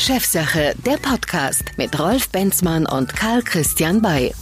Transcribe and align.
Chefsache, 0.00 0.74
der 0.86 0.96
Podcast 0.96 1.76
mit 1.76 2.00
Rolf 2.00 2.30
Benzmann 2.30 2.86
und 2.86 3.14
Karl 3.14 3.42
Christian 3.42 4.00
Bay. 4.00 4.32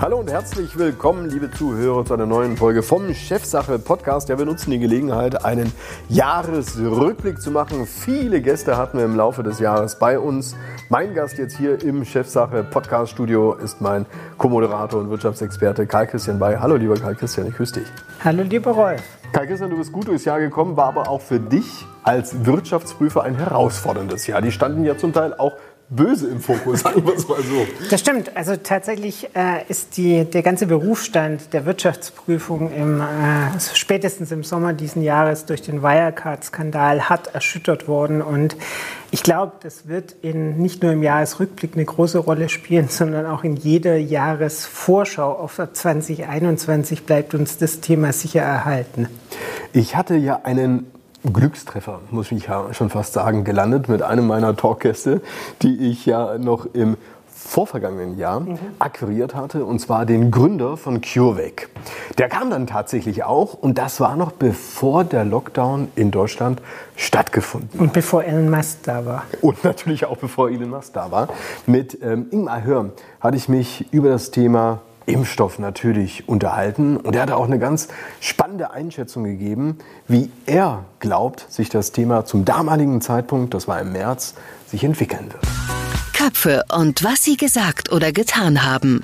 Hallo 0.00 0.18
und 0.18 0.30
herzlich 0.30 0.78
willkommen, 0.78 1.28
liebe 1.28 1.50
Zuhörer, 1.50 2.04
zu 2.04 2.14
einer 2.14 2.24
neuen 2.24 2.56
Folge 2.56 2.84
vom 2.84 3.12
Chefsache 3.12 3.80
Podcast. 3.80 4.28
Ja, 4.28 4.38
wir 4.38 4.46
nutzen 4.46 4.70
die 4.70 4.78
Gelegenheit, 4.78 5.44
einen 5.44 5.72
Jahresrückblick 6.08 7.40
zu 7.40 7.50
machen. 7.50 7.84
Viele 7.84 8.40
Gäste 8.40 8.76
hatten 8.76 8.98
wir 8.98 9.04
im 9.04 9.16
Laufe 9.16 9.42
des 9.42 9.58
Jahres 9.58 9.98
bei 9.98 10.20
uns. 10.20 10.54
Mein 10.88 11.14
Gast 11.14 11.36
jetzt 11.38 11.56
hier 11.56 11.82
im 11.82 12.04
Chefsache 12.04 12.62
Podcast 12.62 13.10
Studio 13.10 13.54
ist 13.54 13.80
mein 13.80 14.06
Co-Moderator 14.36 15.00
und 15.00 15.10
Wirtschaftsexperte 15.10 15.88
Karl 15.88 16.06
Christian 16.06 16.38
Bay. 16.38 16.56
Hallo, 16.60 16.76
lieber 16.76 16.94
Karl 16.94 17.16
Christian, 17.16 17.48
ich 17.48 17.56
grüße 17.56 17.80
dich. 17.80 17.88
Hallo, 18.22 18.44
lieber 18.44 18.70
Rolf. 18.70 19.02
Karl 19.32 19.48
Christian, 19.48 19.68
du 19.68 19.78
bist 19.78 19.92
gut 19.92 20.06
durchs 20.06 20.24
Jahr 20.24 20.38
gekommen, 20.38 20.76
war 20.76 20.86
aber 20.86 21.08
auch 21.08 21.20
für 21.20 21.40
dich 21.40 21.84
als 22.04 22.46
Wirtschaftsprüfer 22.46 23.24
ein 23.24 23.34
herausforderndes 23.34 24.26
Jahr. 24.28 24.40
Die 24.42 24.52
standen 24.52 24.84
ja 24.84 24.96
zum 24.96 25.12
Teil 25.12 25.34
auch 25.34 25.52
böse 25.90 26.28
im 26.28 26.40
Fokus, 26.40 26.80
sagen 26.82 27.06
wir 27.06 27.14
es 27.14 27.28
mal 27.28 27.42
so. 27.42 27.66
Das 27.90 28.00
stimmt. 28.00 28.36
Also 28.36 28.56
tatsächlich 28.56 29.30
äh, 29.34 29.64
ist 29.68 29.96
die, 29.96 30.24
der 30.24 30.42
ganze 30.42 30.66
Berufsstand 30.66 31.52
der 31.52 31.66
Wirtschaftsprüfung 31.66 32.72
im, 32.72 33.00
äh, 33.00 33.04
spätestens 33.74 34.30
im 34.30 34.44
Sommer 34.44 34.72
diesen 34.72 35.02
Jahres 35.02 35.46
durch 35.46 35.62
den 35.62 35.82
Wirecard-Skandal 35.82 37.08
hart 37.08 37.34
erschüttert 37.34 37.88
worden. 37.88 38.20
Und 38.20 38.56
ich 39.10 39.22
glaube, 39.22 39.52
das 39.62 39.88
wird 39.88 40.14
in, 40.20 40.58
nicht 40.58 40.82
nur 40.82 40.92
im 40.92 41.02
Jahresrückblick 41.02 41.74
eine 41.74 41.84
große 41.84 42.18
Rolle 42.18 42.48
spielen, 42.48 42.88
sondern 42.90 43.26
auch 43.26 43.44
in 43.44 43.56
jeder 43.56 43.96
Jahresvorschau 43.96 45.32
auf 45.32 45.60
2021 45.72 47.04
bleibt 47.04 47.34
uns 47.34 47.58
das 47.58 47.80
Thema 47.80 48.12
sicher 48.12 48.42
erhalten. 48.42 49.08
Ich 49.72 49.96
hatte 49.96 50.16
ja 50.16 50.40
einen 50.44 50.86
Glückstreffer, 51.32 52.00
muss 52.10 52.32
ich 52.32 52.46
ja 52.46 52.72
schon 52.72 52.90
fast 52.90 53.12
sagen, 53.12 53.44
gelandet 53.44 53.88
mit 53.88 54.02
einem 54.02 54.26
meiner 54.26 54.56
Talkgäste, 54.56 55.20
die 55.62 55.90
ich 55.90 56.06
ja 56.06 56.38
noch 56.38 56.66
im 56.74 56.96
vorvergangenen 57.48 58.18
Jahr 58.18 58.40
mhm. 58.40 58.58
akquiriert 58.78 59.34
hatte, 59.34 59.64
und 59.64 59.78
zwar 59.78 60.04
den 60.04 60.30
Gründer 60.30 60.76
von 60.76 61.00
CureVac. 61.00 61.68
Der 62.18 62.28
kam 62.28 62.50
dann 62.50 62.66
tatsächlich 62.66 63.24
auch, 63.24 63.54
und 63.54 63.78
das 63.78 64.00
war 64.00 64.16
noch 64.16 64.32
bevor 64.32 65.04
der 65.04 65.24
Lockdown 65.24 65.88
in 65.94 66.10
Deutschland 66.10 66.60
stattgefunden 66.96 67.70
hat. 67.74 67.80
Und 67.80 67.92
bevor 67.92 68.24
Elon 68.24 68.50
Musk 68.50 68.78
da 68.82 69.06
war. 69.06 69.24
Und 69.40 69.64
natürlich 69.64 70.04
auch 70.04 70.18
bevor 70.18 70.50
Elon 70.50 70.70
Musk 70.70 70.92
da 70.94 71.10
war. 71.10 71.28
Mit 71.66 71.98
ähm, 72.02 72.26
Ingmar 72.30 72.64
Hörm 72.64 72.92
hatte 73.20 73.36
ich 73.36 73.48
mich 73.48 73.86
über 73.92 74.10
das 74.10 74.30
Thema 74.30 74.82
Impfstoff 75.08 75.58
natürlich 75.58 76.28
unterhalten 76.28 76.96
und 76.96 77.16
er 77.16 77.22
hat 77.22 77.30
auch 77.30 77.46
eine 77.46 77.58
ganz 77.58 77.88
spannende 78.20 78.70
Einschätzung 78.70 79.24
gegeben, 79.24 79.78
wie 80.06 80.30
er 80.46 80.84
glaubt, 81.00 81.46
sich 81.48 81.70
das 81.70 81.92
Thema 81.92 82.24
zum 82.24 82.44
damaligen 82.44 83.00
Zeitpunkt, 83.00 83.54
das 83.54 83.66
war 83.66 83.80
im 83.80 83.92
März, 83.92 84.34
sich 84.66 84.84
entwickeln 84.84 85.32
wird. 85.32 85.42
Köpfe 86.12 86.64
und 86.76 87.02
was 87.04 87.22
sie 87.22 87.36
gesagt 87.36 87.90
oder 87.90 88.12
getan 88.12 88.64
haben. 88.64 89.02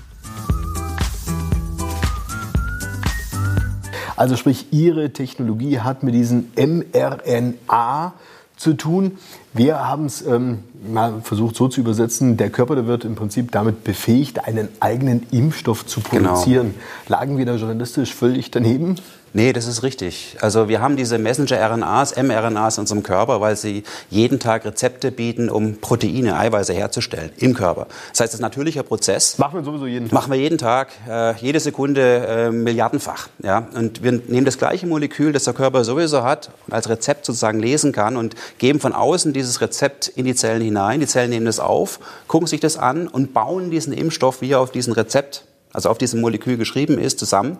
Also 4.17 4.37
sprich, 4.37 4.67
Ihre 4.73 5.11
Technologie 5.11 5.81
hat 5.81 6.03
mit 6.03 6.15
diesen 6.15 6.53
mRNA 6.57 8.13
zu 8.57 8.75
tun. 8.75 9.19
Wir 9.53 9.87
haben 9.87 10.07
es 10.07 10.25
ähm, 10.27 10.65
mal 10.87 11.21
versucht 11.23 11.57
so 11.57 11.69
zu 11.69 11.81
übersetzen, 11.81 12.37
der 12.37 12.51
Körper 12.51 12.75
der 12.75 12.87
wird 12.87 13.05
im 13.05 13.15
Prinzip 13.15 13.51
damit 13.53 13.85
befähigt, 13.85 14.45
einen 14.47 14.69
eigenen 14.81 15.27
Impfstoff 15.31 15.87
zu 15.87 16.01
genau. 16.01 16.31
produzieren. 16.31 16.75
Genau. 16.75 17.19
Lagen 17.21 17.39
wir 17.39 17.47
da 17.47 17.57
journalistisch 17.57 18.15
völlig 18.15 18.51
daneben? 18.51 18.97
Nee, 19.37 19.53
das 19.53 19.67
ist 19.67 19.83
richtig. 19.83 20.37
Also 20.41 20.69
wir 20.69 20.81
haben 20.81 20.97
diese 20.97 21.19
Messenger-RNAs, 21.19 22.15
mRNAs 22.23 22.79
in 22.79 22.83
unserem 22.83 23.03
Körper, 23.03 23.41
weil 23.41 23.57
sie 23.57 23.83
jeden 24.09 24.39
Tag 24.39 24.65
Rezepte 24.65 25.11
bieten, 25.11 25.51
um 25.51 25.79
Proteine, 25.79 26.39
Eiweiße 26.39 26.73
herzustellen 26.73 27.33
im 27.39 27.53
Körper. 27.53 27.89
Das 28.13 28.21
heißt, 28.21 28.33
das 28.33 28.35
ist 28.35 28.41
ein 28.41 28.43
natürlicher 28.43 28.85
Prozess. 28.85 29.37
Machen 29.39 29.59
wir 29.59 29.65
sowieso 29.65 29.89
jeden 29.89 30.09
Tag. 30.09 30.13
Machen 30.13 30.33
wir 30.33 30.39
jeden 30.39 30.57
Tag, 30.57 30.93
äh, 31.09 31.35
jede 31.41 31.59
Sekunde 31.59 32.27
äh, 32.29 32.51
milliardenfach. 32.53 33.27
Ja? 33.43 33.67
Und 33.75 34.05
wir 34.05 34.13
nehmen 34.13 34.45
das 34.45 34.57
gleiche 34.57 34.87
Molekül, 34.87 35.33
das 35.33 35.43
der 35.43 35.55
Körper 35.55 35.83
sowieso 35.83 36.23
hat, 36.23 36.51
und 36.69 36.73
als 36.73 36.89
Rezept 36.89 37.27
sozusagen 37.27 37.59
lesen 37.59 37.91
kann 37.91 38.17
und 38.17 38.37
geben 38.59 38.79
von 38.79 38.93
außen 38.93 39.33
dieses 39.33 39.61
Rezept 39.61 40.07
in 40.07 40.27
die 40.27 40.37
Zellen 40.37 40.63
hinein. 40.63 41.01
Die 41.01 41.09
Zellen 41.09 41.31
nehmen 41.31 41.47
das 41.47 41.59
auf, 41.59 41.99
gucken 42.29 42.47
sich 42.47 42.61
das 42.61 42.77
an 42.77 43.09
und 43.09 43.35
bauen 43.35 43.73
diesen 43.73 43.95
Impfstoff, 43.95 44.43
wie 44.43 44.53
er 44.53 44.61
auf 44.61 44.71
diesem 44.71 44.93
Rezept, 44.93 45.43
also 45.73 45.89
auf 45.89 45.99
diesem 45.99 46.21
Molekül 46.21 46.57
geschrieben 46.57 47.01
ist, 47.01 47.19
zusammen. 47.19 47.59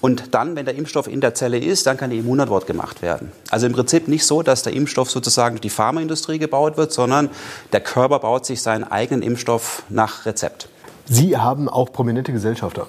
Und 0.00 0.34
dann, 0.34 0.56
wenn 0.56 0.66
der 0.66 0.74
Impfstoff 0.74 1.08
in 1.08 1.20
der 1.20 1.34
Zelle 1.34 1.58
ist, 1.58 1.86
dann 1.86 1.96
kann 1.96 2.10
die 2.10 2.18
Immunantwort 2.18 2.66
gemacht 2.66 3.02
werden. 3.02 3.32
Also 3.50 3.66
im 3.66 3.72
Prinzip 3.72 4.08
nicht 4.08 4.26
so, 4.26 4.42
dass 4.42 4.62
der 4.62 4.72
Impfstoff 4.72 5.10
sozusagen 5.10 5.56
durch 5.56 5.62
die 5.62 5.70
Pharmaindustrie 5.70 6.38
gebaut 6.38 6.76
wird, 6.76 6.92
sondern 6.92 7.30
der 7.72 7.80
Körper 7.80 8.18
baut 8.18 8.46
sich 8.46 8.62
seinen 8.62 8.84
eigenen 8.84 9.22
Impfstoff 9.22 9.82
nach 9.88 10.26
Rezept. 10.26 10.68
Sie 11.06 11.36
haben 11.36 11.68
auch 11.68 11.92
prominente 11.92 12.32
Gesellschafter, 12.32 12.88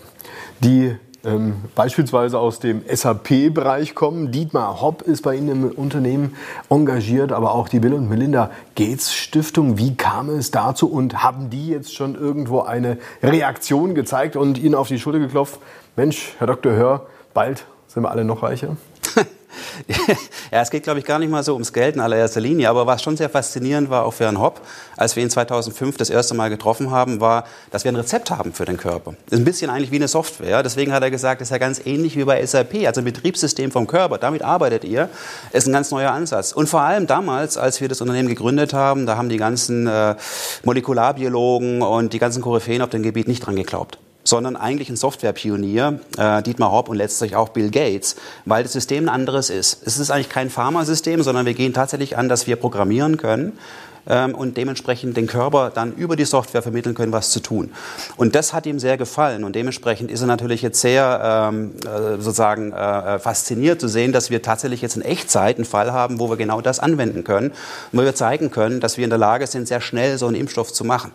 die 0.59 0.97
ähm, 1.25 1.55
beispielsweise 1.75 2.39
aus 2.39 2.59
dem 2.59 2.81
SAP-Bereich 2.87 3.95
kommen. 3.95 4.31
Dietmar 4.31 4.81
Hopp 4.81 5.01
ist 5.01 5.23
bei 5.23 5.35
Ihnen 5.35 5.49
im 5.49 5.71
Unternehmen 5.71 6.35
engagiert, 6.69 7.31
aber 7.31 7.53
auch 7.53 7.69
die 7.69 7.79
Bill 7.79 7.93
und 7.93 8.09
Melinda 8.09 8.51
Gates 8.75 9.13
Stiftung. 9.13 9.77
Wie 9.77 9.95
kam 9.95 10.29
es 10.29 10.51
dazu 10.51 10.89
und 10.89 11.23
haben 11.23 11.49
die 11.49 11.69
jetzt 11.69 11.93
schon 11.93 12.15
irgendwo 12.15 12.61
eine 12.61 12.97
Reaktion 13.23 13.95
gezeigt 13.95 14.35
und 14.35 14.57
Ihnen 14.57 14.75
auf 14.75 14.87
die 14.87 14.99
Schulter 14.99 15.19
geklopft? 15.19 15.59
Mensch, 15.95 16.35
Herr 16.37 16.47
Dr. 16.47 16.73
Hör, 16.73 17.07
bald 17.33 17.65
sind 17.87 18.03
wir 18.03 18.11
alle 18.11 18.23
noch 18.23 18.43
reicher? 18.43 18.77
ja, 20.51 20.61
es 20.61 20.69
geht, 20.69 20.83
glaube 20.83 20.99
ich, 20.99 21.05
gar 21.05 21.19
nicht 21.19 21.29
mal 21.29 21.43
so 21.43 21.53
ums 21.53 21.73
Geld 21.73 21.95
in 21.95 22.01
allererster 22.01 22.41
Linie. 22.41 22.69
Aber 22.69 22.85
was 22.87 23.01
schon 23.01 23.17
sehr 23.17 23.29
faszinierend 23.29 23.89
war, 23.89 24.05
auch 24.05 24.13
für 24.13 24.25
Herrn 24.25 24.39
Hopp, 24.39 24.61
als 24.95 25.15
wir 25.15 25.23
ihn 25.23 25.29
2005 25.29 25.97
das 25.97 26.09
erste 26.09 26.33
Mal 26.33 26.49
getroffen 26.49 26.91
haben, 26.91 27.19
war, 27.19 27.45
dass 27.71 27.83
wir 27.83 27.91
ein 27.91 27.95
Rezept 27.95 28.31
haben 28.31 28.53
für 28.53 28.65
den 28.65 28.77
Körper. 28.77 29.15
Das 29.25 29.37
ist 29.37 29.41
ein 29.41 29.45
bisschen 29.45 29.69
eigentlich 29.69 29.91
wie 29.91 29.97
eine 29.97 30.07
Software. 30.07 30.63
Deswegen 30.63 30.93
hat 30.93 31.03
er 31.03 31.11
gesagt, 31.11 31.41
das 31.41 31.47
ist 31.47 31.51
ja 31.51 31.57
ganz 31.57 31.81
ähnlich 31.85 32.17
wie 32.17 32.23
bei 32.23 32.45
SAP, 32.45 32.85
also 32.85 33.01
ein 33.01 33.05
Betriebssystem 33.05 33.71
vom 33.71 33.87
Körper. 33.87 34.17
Damit 34.17 34.41
arbeitet 34.41 34.83
ihr. 34.83 35.09
Ist 35.51 35.67
ein 35.67 35.73
ganz 35.73 35.91
neuer 35.91 36.11
Ansatz. 36.11 36.51
Und 36.51 36.67
vor 36.67 36.81
allem 36.81 37.07
damals, 37.07 37.57
als 37.57 37.81
wir 37.81 37.87
das 37.87 38.01
Unternehmen 38.01 38.29
gegründet 38.29 38.73
haben, 38.73 39.05
da 39.05 39.17
haben 39.17 39.29
die 39.29 39.37
ganzen 39.37 39.87
äh, 39.87 40.15
Molekularbiologen 40.63 41.81
und 41.81 42.13
die 42.13 42.19
ganzen 42.19 42.41
Koryphäen 42.41 42.81
auf 42.81 42.89
dem 42.89 43.03
Gebiet 43.03 43.27
nicht 43.27 43.45
dran 43.45 43.55
geglaubt 43.55 43.99
sondern 44.27 44.57
eigentlich 44.57 44.89
ein 44.89 44.97
Softwarepionier, 44.97 45.99
äh, 46.17 46.43
Dietmar 46.43 46.71
Hopp 46.71 46.89
und 46.89 46.97
letztlich 46.97 47.35
auch 47.35 47.49
Bill 47.49 47.71
Gates, 47.71 48.17
weil 48.45 48.63
das 48.63 48.73
System 48.73 49.05
ein 49.05 49.09
anderes 49.09 49.49
ist. 49.49 49.81
Es 49.85 49.97
ist 49.97 50.11
eigentlich 50.11 50.29
kein 50.29 50.49
Pharmasystem, 50.49 51.23
sondern 51.23 51.45
wir 51.45 51.53
gehen 51.53 51.73
tatsächlich 51.73 52.17
an, 52.17 52.27
dass 52.27 52.45
wir 52.45 52.57
programmieren 52.57 53.15
können 53.15 53.57
ähm, 54.05 54.35
und 54.35 54.57
dementsprechend 54.57 55.15
den 55.15 55.27
Körper 55.27 55.71
dann 55.73 55.93
über 55.93 56.17
die 56.17 56.25
Software 56.25 56.61
vermitteln 56.61 56.93
können, 56.93 57.13
was 57.13 57.31
zu 57.31 57.39
tun. 57.39 57.71
Und 58.17 58.35
das 58.35 58.51
hat 58.51 58.65
ihm 58.65 58.79
sehr 58.79 58.97
gefallen 58.97 59.45
und 59.45 59.55
dementsprechend 59.55 60.11
ist 60.11 60.19
er 60.19 60.27
natürlich 60.27 60.61
jetzt 60.61 60.81
sehr 60.81 61.49
ähm, 61.49 61.75
äh, 61.85 62.21
sozusagen 62.21 62.73
äh, 62.73 63.15
äh, 63.15 63.19
fasziniert 63.19 63.79
zu 63.79 63.87
sehen, 63.87 64.11
dass 64.11 64.29
wir 64.29 64.41
tatsächlich 64.41 64.81
jetzt 64.81 64.97
in 64.97 65.03
Echtzeit 65.03 65.55
einen 65.55 65.65
Fall 65.65 65.93
haben, 65.93 66.19
wo 66.19 66.29
wir 66.29 66.35
genau 66.35 66.59
das 66.59 66.79
anwenden 66.79 67.23
können 67.23 67.53
wo 67.93 68.01
wir 68.01 68.15
zeigen 68.15 68.51
können, 68.51 68.81
dass 68.81 68.97
wir 68.97 69.05
in 69.05 69.09
der 69.09 69.19
Lage 69.19 69.47
sind, 69.47 69.67
sehr 69.67 69.81
schnell 69.81 70.17
so 70.17 70.27
einen 70.27 70.35
Impfstoff 70.35 70.73
zu 70.73 70.83
machen 70.83 71.11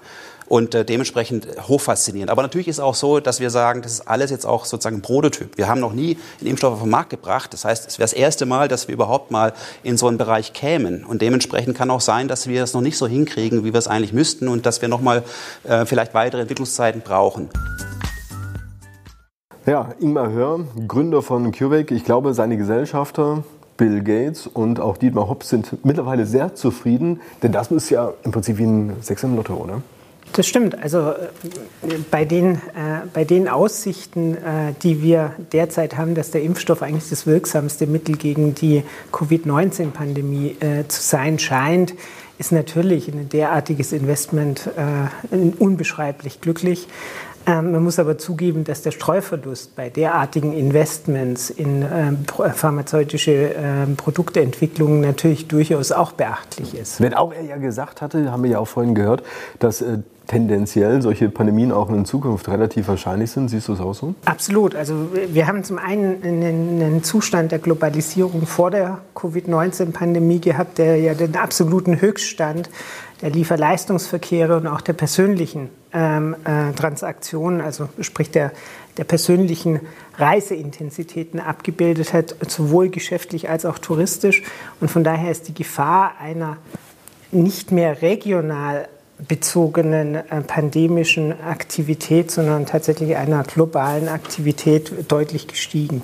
und 0.46 0.74
äh, 0.74 0.84
dementsprechend 0.84 1.46
hochfaszinierend. 1.68 2.30
Aber 2.30 2.42
natürlich 2.42 2.68
ist 2.68 2.80
auch 2.80 2.94
so, 2.94 3.20
dass 3.20 3.40
wir 3.40 3.50
sagen, 3.50 3.82
das 3.82 3.92
ist 3.92 4.08
alles 4.08 4.30
jetzt 4.30 4.46
auch 4.46 4.64
sozusagen 4.64 4.96
ein 4.96 5.02
Prototyp. 5.02 5.56
Wir 5.56 5.68
haben 5.68 5.80
noch 5.80 5.92
nie 5.92 6.18
einen 6.40 6.50
Impfstoff 6.50 6.74
auf 6.74 6.80
den 6.80 6.90
Markt 6.90 7.10
gebracht. 7.10 7.52
Das 7.52 7.64
heißt, 7.64 7.88
es 7.88 7.98
wäre 7.98 8.04
das 8.04 8.12
erste 8.12 8.46
Mal, 8.46 8.68
dass 8.68 8.88
wir 8.88 8.94
überhaupt 8.94 9.30
mal 9.30 9.52
in 9.82 9.96
so 9.96 10.08
einen 10.08 10.18
Bereich 10.18 10.52
kämen. 10.52 11.04
Und 11.04 11.22
dementsprechend 11.22 11.76
kann 11.76 11.90
auch 11.90 12.00
sein, 12.00 12.28
dass 12.28 12.46
wir 12.46 12.62
es 12.62 12.74
noch 12.74 12.80
nicht 12.80 12.98
so 12.98 13.06
hinkriegen, 13.06 13.64
wie 13.64 13.72
wir 13.72 13.78
es 13.78 13.88
eigentlich 13.88 14.12
müssten 14.12 14.48
und 14.48 14.66
dass 14.66 14.82
wir 14.82 14.88
noch 14.88 15.00
mal 15.00 15.22
äh, 15.64 15.86
vielleicht 15.86 16.14
weitere 16.14 16.42
Entwicklungszeiten 16.42 17.02
brauchen. 17.02 17.48
Ja, 19.64 19.94
Ingmar 20.00 20.30
Hör, 20.32 20.60
Gründer 20.88 21.22
von 21.22 21.52
CureVac. 21.52 21.92
Ich 21.92 22.04
glaube, 22.04 22.34
seine 22.34 22.56
Gesellschafter 22.56 23.44
Bill 23.76 24.02
Gates 24.02 24.46
und 24.46 24.80
auch 24.80 24.96
Dietmar 24.96 25.28
Hopp 25.28 25.44
sind 25.44 25.84
mittlerweile 25.84 26.26
sehr 26.26 26.54
zufrieden, 26.54 27.20
denn 27.42 27.52
das 27.52 27.70
ist 27.70 27.90
ja 27.90 28.12
im 28.22 28.32
Prinzip 28.32 28.58
wie 28.58 28.64
ein 28.64 28.96
Sechs 29.00 29.22
im 29.22 29.36
Lotto, 29.36 29.54
oder? 29.54 29.82
Das 30.34 30.46
stimmt. 30.46 30.82
Also 30.82 31.10
äh, 31.10 31.14
bei 32.10 32.24
den, 32.24 32.54
äh, 32.54 32.58
bei 33.12 33.24
den 33.24 33.48
Aussichten, 33.48 34.36
äh, 34.36 34.72
die 34.82 35.02
wir 35.02 35.32
derzeit 35.52 35.96
haben, 35.96 36.14
dass 36.14 36.30
der 36.30 36.42
Impfstoff 36.42 36.82
eigentlich 36.82 37.10
das 37.10 37.26
wirksamste 37.26 37.86
Mittel 37.86 38.16
gegen 38.16 38.54
die 38.54 38.82
Covid-19-Pandemie 39.12 40.56
äh, 40.60 40.88
zu 40.88 41.02
sein 41.02 41.38
scheint, 41.38 41.94
ist 42.38 42.50
natürlich 42.50 43.08
ein 43.08 43.28
derartiges 43.28 43.92
Investment 43.92 44.68
äh, 44.76 45.36
unbeschreiblich 45.58 46.40
glücklich. 46.40 46.88
Ähm, 47.46 47.72
man 47.72 47.82
muss 47.82 47.98
aber 47.98 48.18
zugeben, 48.18 48.64
dass 48.64 48.82
der 48.82 48.90
Streuverlust 48.90 49.74
bei 49.74 49.90
derartigen 49.90 50.52
Investments 50.52 51.50
in 51.50 51.82
ähm, 51.82 52.18
pharmazeutische 52.26 53.52
ähm, 53.56 53.96
Produkteentwicklungen 53.96 55.00
natürlich 55.00 55.48
durchaus 55.48 55.92
auch 55.92 56.12
beachtlich 56.12 56.74
ist. 56.74 57.00
Wenn 57.00 57.14
auch 57.14 57.32
er 57.32 57.42
ja 57.42 57.56
gesagt 57.56 58.00
hatte, 58.00 58.30
haben 58.30 58.42
wir 58.42 58.50
ja 58.50 58.58
auch 58.58 58.68
vorhin 58.68 58.94
gehört, 58.94 59.22
dass 59.58 59.82
äh, 59.82 59.98
tendenziell 60.26 61.02
solche 61.02 61.28
Pandemien 61.28 61.72
auch 61.72 61.90
in 61.90 62.04
Zukunft 62.04 62.48
relativ 62.48 62.88
wahrscheinlich 62.88 63.30
sind. 63.30 63.48
Siehst 63.48 63.68
du 63.68 63.74
es 63.74 63.80
auch 63.80 63.94
so? 63.94 64.14
Absolut. 64.24 64.74
Also 64.74 65.08
wir 65.12 65.46
haben 65.46 65.64
zum 65.64 65.78
einen 65.78 66.22
einen 66.22 67.02
Zustand 67.02 67.52
der 67.52 67.58
Globalisierung 67.58 68.46
vor 68.46 68.70
der 68.70 68.98
Covid-19-Pandemie 69.14 70.40
gehabt, 70.40 70.78
der 70.78 70.96
ja 70.96 71.14
den 71.14 71.36
absoluten 71.36 72.00
Höchststand 72.00 72.70
der 73.22 73.30
Lieferleistungsverkehre 73.30 74.56
und 74.56 74.66
auch 74.66 74.80
der 74.80 74.92
persönlichen 74.92 75.70
ähm, 75.92 76.34
äh, 76.44 76.72
Transaktionen, 76.72 77.60
also 77.60 77.88
sprich 78.00 78.30
der, 78.30 78.52
der 78.96 79.04
persönlichen 79.04 79.80
Reiseintensitäten 80.18 81.40
abgebildet 81.40 82.12
hat, 82.12 82.34
sowohl 82.48 82.88
geschäftlich 82.90 83.48
als 83.48 83.64
auch 83.64 83.78
touristisch. 83.78 84.42
Und 84.80 84.90
von 84.90 85.04
daher 85.04 85.30
ist 85.30 85.48
die 85.48 85.54
Gefahr 85.54 86.14
einer 86.20 86.58
nicht 87.30 87.70
mehr 87.70 88.02
regional 88.02 88.88
bezogenen 89.28 90.14
äh, 90.14 90.40
pandemischen 90.46 91.34
Aktivität, 91.42 92.30
sondern 92.30 92.66
tatsächlich 92.66 93.16
einer 93.16 93.42
globalen 93.42 94.08
Aktivität 94.08 95.10
deutlich 95.10 95.48
gestiegen. 95.48 96.02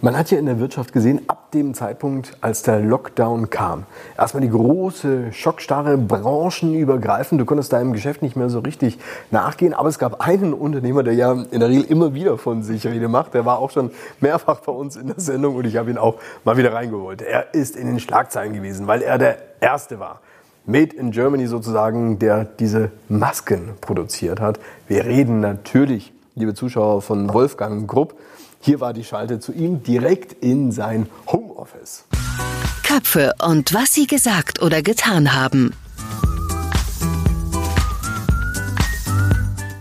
Man 0.00 0.16
hat 0.16 0.30
ja 0.30 0.38
in 0.38 0.46
der 0.46 0.58
Wirtschaft 0.58 0.92
gesehen, 0.92 1.22
ab 1.28 1.50
dem 1.52 1.74
Zeitpunkt, 1.74 2.36
als 2.40 2.62
der 2.62 2.80
Lockdown 2.80 3.50
kam, 3.50 3.84
erstmal 4.16 4.42
die 4.42 4.50
große 4.50 5.32
Schockstarre, 5.32 5.96
branchenübergreifend. 5.96 7.40
Du 7.40 7.44
konntest 7.44 7.72
deinem 7.72 7.92
Geschäft 7.92 8.22
nicht 8.22 8.36
mehr 8.36 8.50
so 8.50 8.60
richtig 8.60 8.98
nachgehen. 9.30 9.74
Aber 9.74 9.88
es 9.88 9.98
gab 9.98 10.20
einen 10.20 10.52
Unternehmer, 10.52 11.02
der 11.02 11.14
ja 11.14 11.32
in 11.32 11.60
der 11.60 11.68
Regel 11.68 11.84
immer 11.84 12.14
wieder 12.14 12.38
von 12.38 12.62
sich 12.62 12.86
Rede 12.86 13.08
macht. 13.08 13.34
Der 13.34 13.44
war 13.44 13.58
auch 13.58 13.70
schon 13.70 13.90
mehrfach 14.20 14.60
bei 14.60 14.72
uns 14.72 14.96
in 14.96 15.08
der 15.08 15.20
Sendung 15.20 15.56
und 15.56 15.66
ich 15.66 15.76
habe 15.76 15.90
ihn 15.90 15.98
auch 15.98 16.16
mal 16.44 16.56
wieder 16.56 16.72
reingeholt. 16.72 17.22
Er 17.22 17.54
ist 17.54 17.76
in 17.76 17.86
den 17.86 18.00
Schlagzeilen 18.00 18.52
gewesen, 18.52 18.86
weil 18.86 19.02
er 19.02 19.18
der 19.18 19.38
Erste 19.60 19.98
war 19.98 20.20
Made 20.68 20.94
in 20.94 21.12
Germany 21.12 21.46
sozusagen, 21.46 22.18
der 22.18 22.44
diese 22.44 22.90
Masken 23.08 23.70
produziert 23.80 24.38
hat. 24.38 24.60
Wir 24.86 25.06
reden 25.06 25.40
natürlich, 25.40 26.12
liebe 26.34 26.52
Zuschauer, 26.52 27.00
von 27.00 27.32
Wolfgang 27.32 27.88
Grupp. 27.88 28.20
Hier 28.60 28.78
war 28.78 28.92
die 28.92 29.02
Schalte 29.02 29.40
zu 29.40 29.52
ihm 29.52 29.82
direkt 29.82 30.34
in 30.44 30.70
sein 30.70 31.08
Homeoffice. 31.26 32.04
Köpfe 32.86 33.32
und 33.42 33.72
was 33.72 33.94
sie 33.94 34.06
gesagt 34.06 34.60
oder 34.60 34.82
getan 34.82 35.34
haben. 35.34 35.72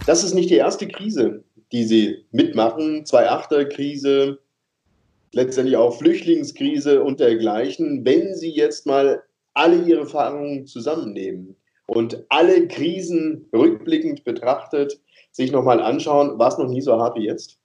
Das 0.05 0.23
ist 0.23 0.35
nicht 0.35 0.49
die 0.49 0.55
erste 0.55 0.87
Krise, 0.87 1.43
die 1.73 1.83
Sie 1.83 2.25
mitmachen. 2.31 3.03
2.8er 3.03 3.65
Krise, 3.65 4.39
letztendlich 5.33 5.75
auch 5.75 5.97
Flüchtlingskrise 5.97 7.03
und 7.03 7.19
dergleichen. 7.19 8.05
Wenn 8.05 8.33
Sie 8.35 8.51
jetzt 8.51 8.85
mal 8.85 9.21
alle 9.57 9.81
ihre 9.81 10.01
Erfahrungen 10.01 10.67
zusammennehmen 10.67 11.55
und 11.87 12.25
alle 12.29 12.67
Krisen 12.67 13.49
rückblickend 13.53 14.23
betrachtet, 14.23 15.01
sich 15.31 15.51
nochmal 15.51 15.81
anschauen, 15.81 16.37
war 16.37 16.49
es 16.49 16.57
noch 16.57 16.67
nie 16.67 16.81
so 16.81 16.99
hart 16.99 17.17
wie 17.17 17.25
jetzt? 17.25 17.59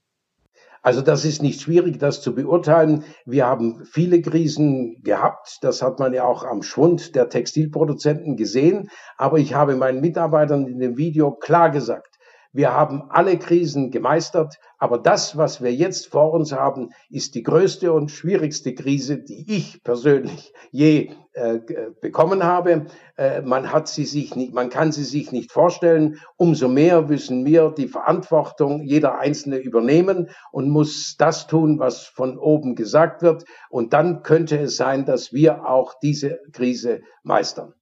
Also 0.85 1.01
das 1.01 1.25
ist 1.25 1.43
nicht 1.43 1.61
schwierig, 1.61 1.99
das 1.99 2.23
zu 2.23 2.35
beurteilen. 2.35 3.05
Wir 3.25 3.47
haben 3.47 3.85
viele 3.85 4.21
Krisen 4.21 5.01
gehabt. 5.05 5.59
Das 5.63 5.81
hat 5.81 6.01
man 6.01 6.13
ja 6.13 6.25
auch 6.25 6.43
am 6.43 6.63
Schwund 6.63 7.15
der 7.15 7.29
Textilproduzenten 7.29 8.37
gesehen. 8.37 8.91
Aber 9.17 9.39
ich 9.39 9.55
habe 9.55 9.77
meinen 9.77 10.01
Mitarbeitern 10.01 10.67
in 10.67 10.81
dem 10.81 10.97
Video 10.97 11.31
klar 11.31 11.71
gesagt, 11.71 12.12
wir 12.53 12.73
haben 12.73 13.05
alle 13.09 13.39
Krisen 13.39 13.91
gemeistert, 13.91 14.59
aber 14.79 14.99
das, 14.99 15.39
was 15.39 15.63
wir 15.63 15.73
jetzt 15.73 16.09
vor 16.09 16.33
uns 16.35 16.53
haben, 16.53 16.91
ist 17.09 17.35
die 17.35 17.43
größte 17.43 17.93
und 17.93 18.11
schwierigste 18.11 18.75
Krise, 18.75 19.19
die 19.19 19.51
ich 19.51 19.83
persönlich 19.83 20.53
je 20.71 21.13
äh, 21.33 21.61
bekommen 22.03 22.45
habe. 22.45 22.87
Äh, 23.17 23.41
man 23.41 23.73
hat 23.73 23.89
sie 23.89 24.05
sich 24.05 24.37
nicht, 24.37 24.53
man 24.53 24.69
kann 24.69 24.93
sie 24.93 25.05
sich 25.05 25.33
nicht 25.33 25.51
vorstellen. 25.51 26.19
Umso 26.37 26.69
mehr 26.69 27.01
müssen 27.01 27.47
wir 27.47 27.71
die 27.71 27.89
Verantwortung 27.89 28.83
jeder 28.83 29.19
Einzelne 29.19 29.57
übernehmen 29.57 30.29
und 30.51 30.69
muss 30.69 31.17
das 31.17 31.47
tun, 31.47 31.79
was 31.79 32.05
von 32.05 32.37
oben 32.37 32.75
gesagt 32.75 33.23
wird. 33.23 33.45
Und 33.71 33.95
dann 33.95 34.23
könnte 34.23 34.59
es 34.59 34.77
sein, 34.77 35.07
dass 35.07 35.33
wir 35.33 35.67
auch 35.67 35.95
diese 36.03 36.39
Krise 36.53 37.01
meistern. 37.23 37.73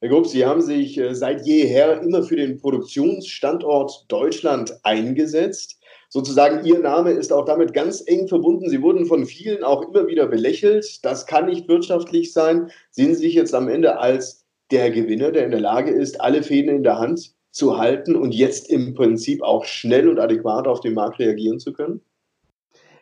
Herr 0.00 0.10
Grupp, 0.10 0.28
Sie 0.28 0.46
haben 0.46 0.60
sich 0.60 0.96
äh, 0.96 1.12
seit 1.12 1.44
jeher 1.44 2.00
immer 2.02 2.22
für 2.22 2.36
den 2.36 2.56
Produktionsstandort 2.56 4.04
Deutschland 4.06 4.78
eingesetzt. 4.84 5.80
Sozusagen 6.08 6.64
Ihr 6.64 6.78
Name 6.78 7.10
ist 7.10 7.32
auch 7.32 7.44
damit 7.44 7.72
ganz 7.74 8.04
eng 8.06 8.28
verbunden. 8.28 8.70
Sie 8.70 8.80
wurden 8.80 9.06
von 9.06 9.26
vielen 9.26 9.64
auch 9.64 9.88
immer 9.88 10.06
wieder 10.06 10.28
belächelt. 10.28 11.04
Das 11.04 11.26
kann 11.26 11.46
nicht 11.46 11.66
wirtschaftlich 11.66 12.32
sein. 12.32 12.70
Sehen 12.92 13.16
Sie 13.16 13.22
sich 13.22 13.34
jetzt 13.34 13.56
am 13.56 13.68
Ende 13.68 13.98
als 13.98 14.46
der 14.70 14.92
Gewinner, 14.92 15.32
der 15.32 15.46
in 15.46 15.50
der 15.50 15.60
Lage 15.60 15.90
ist, 15.90 16.20
alle 16.20 16.44
Fäden 16.44 16.76
in 16.76 16.84
der 16.84 17.00
Hand 17.00 17.34
zu 17.50 17.76
halten 17.76 18.14
und 18.14 18.32
jetzt 18.32 18.70
im 18.70 18.94
Prinzip 18.94 19.42
auch 19.42 19.64
schnell 19.64 20.08
und 20.08 20.20
adäquat 20.20 20.68
auf 20.68 20.78
den 20.78 20.94
Markt 20.94 21.18
reagieren 21.18 21.58
zu 21.58 21.72
können? 21.72 22.02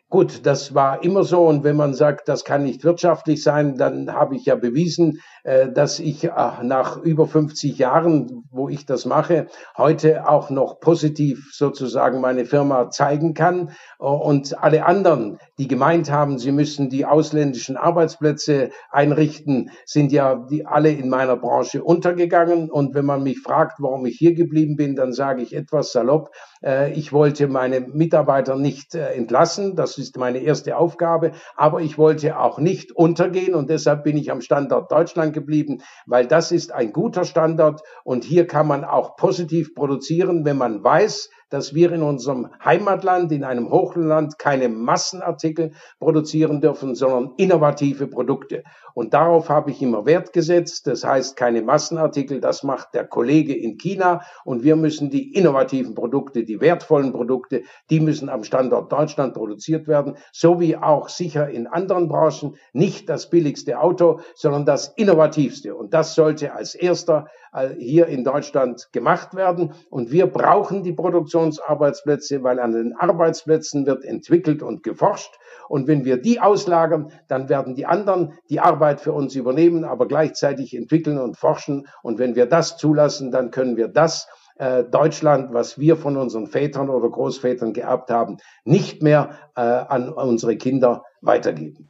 Gut, 0.09 0.47
das 0.47 0.73
war 0.73 1.03
immer 1.03 1.25
so. 1.25 1.47
Und 1.47 1.65
wenn 1.65 1.75
man 1.75 1.93
sagt, 1.93 2.29
das 2.29 2.45
kann 2.45 2.63
nicht 2.63 2.85
wirtschaftlich 2.85 3.43
sein, 3.43 3.77
dann 3.77 4.13
habe 4.13 4.37
ich 4.37 4.45
ja 4.45 4.55
bewiesen, 4.55 5.19
äh, 5.43 5.69
dass 5.69 5.99
ich 5.99 6.23
äh, 6.23 6.31
nach 6.63 6.99
über 6.99 7.27
50 7.27 7.77
Jahren, 7.77 8.45
wo 8.53 8.69
ich 8.69 8.87
das 8.87 9.05
mache, 9.05 9.49
heute 9.77 10.29
auch 10.29 10.49
noch 10.49 10.79
positiv 10.79 11.51
sozusagen 11.53 12.21
meine 12.21 12.45
Firma 12.45 12.89
zeigen 12.91 13.35
kann. 13.35 13.73
Und 13.99 14.63
alle 14.63 14.87
anderen, 14.87 15.39
die 15.59 15.69
gemeint 15.69 16.11
haben, 16.11 16.39
sie 16.39 16.53
müssen 16.53 16.91
die 16.91 17.07
ausländischen 17.07 17.77
Arbeitsplätze 17.77 18.71
einrichten, 18.91 19.71
sind 19.85 20.13
ja 20.13 20.47
die 20.51 20.67
alle 20.67 20.91
in 20.91 21.09
meiner 21.09 21.37
Branche 21.37 21.83
untergegangen. 21.83 22.71
Und 22.71 22.95
wenn 22.95 23.07
man 23.07 23.23
mich 23.23 23.41
fragt, 23.41 23.81
warum 23.81 24.05
ich 24.07 24.17
hier 24.19 24.35
geblieben 24.35 24.77
bin, 24.77 24.97
dann 24.97 25.13
sage 25.13 25.43
ich 25.43 25.55
etwas 25.55 25.93
salopp, 25.93 26.31
äh, 26.63 26.93
ich 26.93 27.13
wollte 27.13 27.49
meine 27.49 27.81
Mitarbeiter 27.81 28.57
nicht 28.57 28.95
äh, 28.95 29.13
entlassen, 29.15 29.77
das 29.77 29.99
ist 29.99 30.19
meine 30.19 30.39
erste 30.39 30.77
Aufgabe, 30.77 31.33
aber 31.57 31.81
ich 31.81 31.97
wollte 31.97 32.39
auch 32.39 32.59
nicht 32.59 32.93
untergehen. 32.93 33.55
Und 33.55 33.71
deshalb 33.71 34.05
bin 34.05 34.17
ich 34.17 34.31
am 34.31 34.41
Standort 34.43 34.93
Deutschland 34.93 35.33
geblieben, 35.33 35.79
weil 36.07 36.27
das 36.27 36.53
ist 36.53 36.73
ein 36.73 36.93
guter 36.93 37.25
Standort. 37.25 37.83
Und 38.05 38.25
hier 38.25 38.47
kann 38.47 38.67
man 38.67 38.85
auch 38.85 39.17
positiv 39.17 39.75
produzieren, 39.75 40.45
wenn 40.45 40.59
man 40.59 40.85
weiß, 40.85 41.31
dass 41.49 41.75
wir 41.75 41.93
in 41.93 42.03
unserem 42.03 42.49
Heimatland, 42.65 43.33
in 43.33 43.45
einem 43.45 43.71
Hochland, 43.71 44.39
keine 44.39 44.69
Massenartikel 44.69 45.73
produzieren 45.99 46.61
dürfen, 46.61 46.95
sondern 46.95 47.35
innovative 47.37 48.07
Produkte. 48.09 48.63
Und 48.97 49.13
darauf 49.13 49.51
habe 49.51 49.73
ich 49.73 49.83
immer 49.83 50.07
Wert 50.07 50.33
gesetzt. 50.33 50.87
Das 50.87 51.05
heißt, 51.05 51.37
keine 51.37 51.61
Massenartikel, 51.61 52.41
das 52.41 52.63
macht 52.63 52.95
der 52.95 53.07
Kollege 53.07 53.55
in 53.55 53.77
China. 53.77 54.23
Und 54.43 54.65
wir 54.65 54.75
müssen 54.75 55.11
die 55.11 55.35
innovativen 55.35 55.95
Produkte, 55.95 56.45
die 56.45 56.63
wertvollen 56.63 57.13
Produkte, 57.13 57.65
die 57.91 58.01
müssen 58.01 58.31
am 58.31 58.43
Standort 58.43 58.91
Deutschland 58.91 59.35
produziert 59.35 59.87
werden, 59.87 60.17
so 60.33 60.61
wie 60.61 60.79
auch 60.79 61.11
sicher 61.11 61.51
in 61.51 61.67
anderen 61.67 62.09
Branchen 62.09 62.57
nicht 62.73 63.11
das 63.11 63.29
billigste 63.29 63.81
Auto, 63.81 64.21
sondern 64.35 64.65
das 64.65 64.89
innovativste. 64.97 65.75
Und 65.75 65.93
das 65.93 66.15
sollte 66.15 66.55
als 66.55 66.75
erster 66.75 67.27
äh, 67.53 67.75
hier 67.79 68.07
in 68.07 68.25
Deutschland 68.25 68.89
gemacht 68.93 69.35
werden. 69.35 69.75
Und 69.91 70.11
wir 70.11 70.27
brauchen 70.27 70.83
die 70.83 70.95
Produktionsarbeitsplätze, 70.95 72.43
weil 72.43 72.59
an 72.59 72.73
den 72.73 72.95
Arbeitsplätzen 72.95 73.85
wird 73.85 74.07
entwickelt 74.07 74.63
und 74.63 74.83
geforscht. 74.83 75.35
Und 75.69 75.87
wenn 75.87 76.05
wir 76.05 76.17
die 76.17 76.41
auslagern, 76.41 77.11
dann 77.29 77.49
werden 77.49 77.75
die 77.75 77.87
anderen 77.87 78.35
die 78.51 78.61
Arbeit 78.61 79.01
für 79.01 79.13
uns 79.13 79.35
übernehmen, 79.35 79.85
aber 79.85 80.07
gleichzeitig 80.07 80.77
entwickeln 80.77 81.19
und 81.19 81.37
forschen. 81.37 81.87
Und 82.03 82.19
wenn 82.19 82.35
wir 82.35 82.47
das 82.47 82.77
zulassen, 82.77 83.31
dann 83.31 83.51
können 83.51 83.77
wir 83.77 83.89
das 83.89 84.29
äh, 84.59 84.85
Deutschland, 84.85 85.53
was 85.53 85.79
wir 85.79 85.97
von 85.97 86.17
unseren 86.17 86.47
Vätern 86.47 86.89
oder 86.89 87.11
Großvätern 87.11 87.73
geerbt 87.73 88.11
haben, 88.11 88.39
nicht 88.65 89.03
mehr 89.03 89.31
äh, 89.55 89.61
an 89.61 90.11
unsere 90.11 90.57
Kinder 90.57 91.05
weitergeben. 91.21 91.89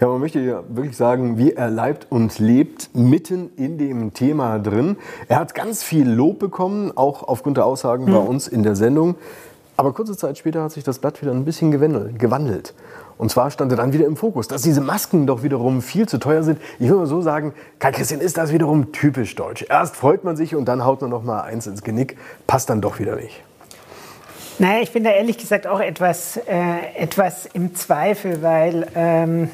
Ja, 0.00 0.08
man 0.08 0.20
möchte 0.20 0.40
ja 0.40 0.64
wirklich 0.66 0.96
sagen, 0.96 1.36
wie 1.36 1.52
er 1.52 1.68
leibt 1.68 2.06
und 2.08 2.38
lebt 2.38 2.88
mitten 2.94 3.50
in 3.56 3.76
dem 3.76 4.14
Thema 4.14 4.58
drin. 4.58 4.96
Er 5.28 5.38
hat 5.38 5.54
ganz 5.54 5.82
viel 5.82 6.08
Lob 6.08 6.38
bekommen, 6.38 6.90
auch 6.96 7.22
aufgrund 7.22 7.58
der 7.58 7.66
Aussagen 7.66 8.06
mhm. 8.06 8.12
bei 8.12 8.18
uns 8.18 8.48
in 8.48 8.62
der 8.62 8.76
Sendung. 8.76 9.16
Aber 9.80 9.94
kurze 9.94 10.14
Zeit 10.14 10.36
später 10.36 10.62
hat 10.62 10.72
sich 10.72 10.84
das 10.84 10.98
Blatt 10.98 11.22
wieder 11.22 11.30
ein 11.30 11.46
bisschen 11.46 11.70
gewandelt. 11.70 12.74
Und 13.16 13.30
zwar 13.30 13.50
stand 13.50 13.72
er 13.72 13.78
dann 13.78 13.94
wieder 13.94 14.04
im 14.04 14.14
Fokus, 14.14 14.46
dass 14.46 14.60
diese 14.60 14.82
Masken 14.82 15.26
doch 15.26 15.42
wiederum 15.42 15.80
viel 15.80 16.06
zu 16.06 16.18
teuer 16.18 16.42
sind. 16.42 16.60
Ich 16.78 16.88
würde 16.88 17.00
mal 17.00 17.06
so 17.06 17.22
sagen, 17.22 17.54
Karl 17.78 17.92
Christian, 17.92 18.20
ist 18.20 18.36
das 18.36 18.52
wiederum 18.52 18.92
typisch 18.92 19.34
deutsch. 19.36 19.64
Erst 19.70 19.96
freut 19.96 20.22
man 20.22 20.36
sich 20.36 20.54
und 20.54 20.66
dann 20.66 20.84
haut 20.84 21.00
man 21.00 21.08
noch 21.08 21.22
mal 21.22 21.40
eins 21.40 21.66
ins 21.66 21.82
Genick. 21.82 22.18
Passt 22.46 22.68
dann 22.68 22.82
doch 22.82 22.98
wieder 22.98 23.16
nicht. 23.16 23.40
Naja, 24.58 24.82
ich 24.82 24.92
bin 24.92 25.02
da 25.02 25.12
ehrlich 25.12 25.38
gesagt 25.38 25.66
auch 25.66 25.80
etwas, 25.80 26.36
äh, 26.36 26.94
etwas 26.98 27.46
im 27.46 27.74
Zweifel, 27.74 28.42
weil 28.42 28.86
ähm, 28.94 29.48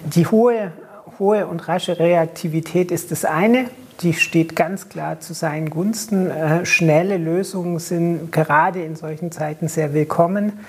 die 0.00 0.26
hohe, 0.26 0.72
hohe 1.20 1.46
und 1.46 1.68
rasche 1.68 2.00
Reaktivität 2.00 2.90
ist 2.90 3.12
das 3.12 3.24
eine. 3.24 3.70
Die 4.00 4.14
steht 4.14 4.56
ganz 4.56 4.88
klar 4.88 5.20
zu 5.20 5.34
seinen 5.34 5.70
Gunsten. 5.70 6.30
Äh, 6.30 6.64
schnelle 6.64 7.18
Lösungen 7.18 7.78
sind 7.78 8.32
gerade 8.32 8.82
in 8.82 8.96
solchen 8.96 9.30
Zeiten 9.30 9.68
sehr 9.68 9.92
willkommen. 9.94 10.60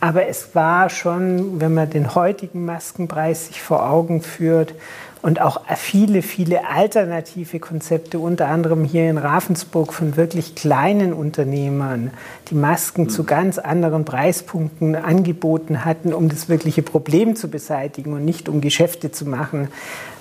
Aber 0.00 0.26
es 0.26 0.54
war 0.54 0.88
schon, 0.88 1.60
wenn 1.60 1.74
man 1.74 1.90
den 1.90 2.14
heutigen 2.14 2.64
Maskenpreis 2.64 3.48
sich 3.48 3.60
vor 3.60 3.88
Augen 3.88 4.22
führt 4.22 4.74
und 5.22 5.40
auch 5.40 5.60
viele, 5.76 6.22
viele 6.22 6.66
alternative 6.68 7.60
Konzepte, 7.60 8.18
unter 8.18 8.48
anderem 8.48 8.84
hier 8.84 9.10
in 9.10 9.18
Ravensburg 9.18 9.92
von 9.92 10.16
wirklich 10.16 10.54
kleinen 10.54 11.12
Unternehmern, 11.12 12.10
die 12.48 12.54
Masken 12.54 13.02
mhm. 13.02 13.08
zu 13.10 13.24
ganz 13.24 13.58
anderen 13.58 14.04
Preispunkten 14.04 14.94
angeboten 14.94 15.84
hatten, 15.84 16.14
um 16.14 16.28
das 16.28 16.48
wirkliche 16.48 16.82
Problem 16.82 17.36
zu 17.36 17.48
beseitigen 17.48 18.14
und 18.14 18.24
nicht 18.24 18.48
um 18.48 18.60
Geschäfte 18.60 19.12
zu 19.12 19.26
machen, 19.26 19.68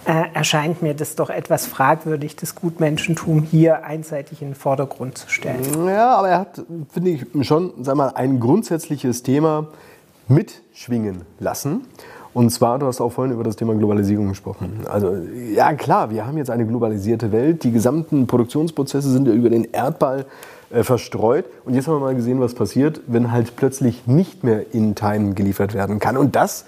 äh, 0.05 0.23
erscheint 0.33 0.81
mir 0.81 0.93
das 0.93 1.15
doch 1.15 1.29
etwas 1.29 1.65
fragwürdig, 1.65 2.35
das 2.35 2.55
Gutmenschentum 2.55 3.43
hier 3.43 3.83
einseitig 3.83 4.41
in 4.41 4.49
den 4.49 4.55
Vordergrund 4.55 5.17
zu 5.17 5.29
stellen. 5.29 5.87
Ja, 5.87 6.15
aber 6.15 6.29
er 6.29 6.39
hat, 6.39 6.61
finde 6.91 7.11
ich, 7.11 7.25
schon 7.47 7.73
sag 7.81 7.95
mal, 7.95 8.09
ein 8.09 8.39
grundsätzliches 8.39 9.23
Thema 9.23 9.67
mitschwingen 10.27 11.23
lassen. 11.39 11.85
Und 12.33 12.51
zwar, 12.51 12.77
du 12.79 12.85
hast 12.85 13.01
auch 13.01 13.11
vorhin 13.11 13.33
über 13.33 13.43
das 13.43 13.55
Thema 13.55 13.73
Globalisierung 13.73 14.29
gesprochen. 14.29 14.85
Also 14.87 15.15
ja 15.53 15.73
klar, 15.73 16.11
wir 16.11 16.27
haben 16.27 16.37
jetzt 16.37 16.49
eine 16.49 16.65
globalisierte 16.65 17.31
Welt. 17.31 17.63
Die 17.63 17.71
gesamten 17.71 18.27
Produktionsprozesse 18.27 19.09
sind 19.09 19.27
ja 19.27 19.33
über 19.33 19.49
den 19.49 19.65
Erdball 19.71 20.25
äh, 20.69 20.83
verstreut. 20.83 21.45
Und 21.65 21.73
jetzt 21.73 21.87
haben 21.87 21.95
wir 21.95 22.01
mal 22.01 22.15
gesehen, 22.15 22.39
was 22.39 22.53
passiert, 22.53 23.01
wenn 23.07 23.31
halt 23.31 23.55
plötzlich 23.55 24.05
nicht 24.05 24.43
mehr 24.43 24.73
in 24.73 24.93
Time 24.93 25.33
geliefert 25.33 25.73
werden 25.73 25.99
kann. 25.99 26.17
Und 26.17 26.35
das 26.35 26.65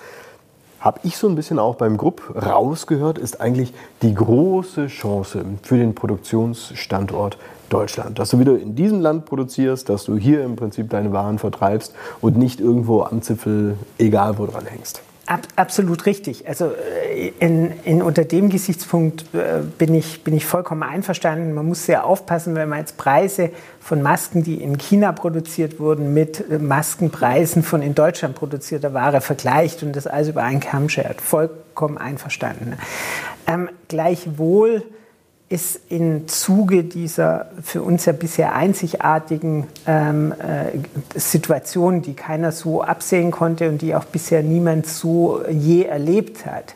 habe 0.79 0.99
ich 1.03 1.17
so 1.17 1.29
ein 1.29 1.35
bisschen 1.35 1.59
auch 1.59 1.75
beim 1.75 1.95
Grupp 1.95 2.33
rausgehört, 2.35 3.19
ist 3.19 3.39
eigentlich 3.39 3.71
die 4.01 4.15
große 4.15 4.87
Chance 4.87 5.45
für 5.61 5.77
den 5.77 5.93
Produktionsstandort 5.93 7.37
Deutschland. 7.69 8.17
Dass 8.17 8.31
du 8.31 8.39
wieder 8.39 8.57
in 8.57 8.73
diesem 8.73 8.99
Land 8.99 9.25
produzierst, 9.25 9.87
dass 9.89 10.05
du 10.05 10.17
hier 10.17 10.43
im 10.43 10.55
Prinzip 10.55 10.89
deine 10.89 11.13
Waren 11.13 11.37
vertreibst 11.37 11.93
und 12.19 12.35
nicht 12.35 12.59
irgendwo 12.59 13.03
am 13.03 13.21
Zipfel, 13.21 13.77
egal 13.99 14.39
wo 14.39 14.47
dran 14.47 14.65
hängst. 14.65 15.03
Ab, 15.31 15.47
absolut 15.55 16.07
richtig. 16.07 16.45
Also 16.45 16.73
äh, 16.73 17.29
in, 17.39 17.71
in, 17.85 18.01
unter 18.01 18.25
dem 18.25 18.49
Gesichtspunkt 18.49 19.33
äh, 19.33 19.61
bin, 19.77 19.95
ich, 19.95 20.25
bin 20.25 20.33
ich 20.33 20.45
vollkommen 20.45 20.83
einverstanden. 20.83 21.53
Man 21.53 21.67
muss 21.67 21.85
sehr 21.85 22.03
aufpassen, 22.03 22.53
wenn 22.55 22.67
man 22.67 22.79
jetzt 22.79 22.97
Preise 22.97 23.49
von 23.79 24.01
Masken, 24.01 24.43
die 24.43 24.61
in 24.61 24.77
China 24.77 25.13
produziert 25.13 25.79
wurden, 25.79 26.13
mit 26.13 26.43
äh, 26.51 26.59
Maskenpreisen 26.59 27.63
von 27.63 27.81
in 27.81 27.95
Deutschland 27.95 28.35
produzierter 28.35 28.93
Ware 28.93 29.21
vergleicht 29.21 29.83
und 29.83 29.95
das 29.95 30.05
alles 30.05 30.27
über 30.27 30.43
einen 30.43 30.59
Kamm 30.59 30.89
schert. 30.89 31.21
Vollkommen 31.21 31.97
einverstanden. 31.97 32.73
Ähm, 33.47 33.69
gleichwohl 33.87 34.83
ist 35.51 35.81
im 35.89 36.29
Zuge 36.29 36.85
dieser 36.85 37.51
für 37.61 37.81
uns 37.81 38.05
ja 38.05 38.13
bisher 38.13 38.55
einzigartigen 38.55 39.67
ähm, 39.85 40.31
äh, 40.31 41.19
Situation, 41.19 42.01
die 42.01 42.13
keiner 42.13 42.53
so 42.53 42.81
absehen 42.81 43.31
konnte 43.31 43.67
und 43.67 43.81
die 43.81 43.93
auch 43.93 44.05
bisher 44.05 44.43
niemand 44.43 44.87
so 44.87 45.41
je 45.49 45.83
erlebt 45.83 46.45
hat, 46.45 46.75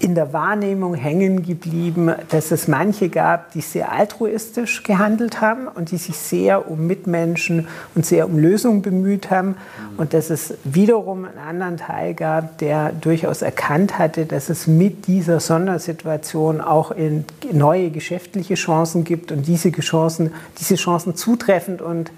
in 0.00 0.14
der 0.14 0.32
Wahrnehmung 0.32 0.94
hängen 0.94 1.42
geblieben, 1.42 2.12
dass 2.30 2.50
es 2.50 2.68
manche 2.68 3.08
gab, 3.08 3.52
die 3.52 3.60
sehr 3.60 3.92
altruistisch 3.92 4.82
gehandelt 4.82 5.40
haben 5.40 5.68
und 5.68 5.90
die 5.90 5.96
sich 5.96 6.16
sehr 6.16 6.70
um 6.70 6.86
Mitmenschen 6.86 7.68
und 7.94 8.06
sehr 8.06 8.26
um 8.26 8.38
Lösungen 8.38 8.82
bemüht 8.82 9.30
haben. 9.30 9.56
Und 9.96 10.14
dass 10.14 10.30
es 10.30 10.54
wiederum 10.64 11.24
einen 11.24 11.38
anderen 11.38 11.76
Teil 11.76 12.14
gab, 12.14 12.58
der 12.58 12.92
durchaus 12.92 13.42
erkannt 13.42 13.98
hatte, 13.98 14.26
dass 14.26 14.48
es 14.48 14.66
mit 14.66 15.06
dieser 15.06 15.40
Sondersituation 15.40 16.60
auch 16.60 16.90
in 16.90 17.24
neue 17.52 17.90
geschäftliche 17.90 18.54
Chancen 18.54 19.04
gibt 19.04 19.32
und 19.32 19.46
diese 19.46 19.70
Chancen, 19.72 20.32
diese 20.58 20.76
Chancen 20.76 21.16
zutreffend 21.16 21.82
und 21.82 22.10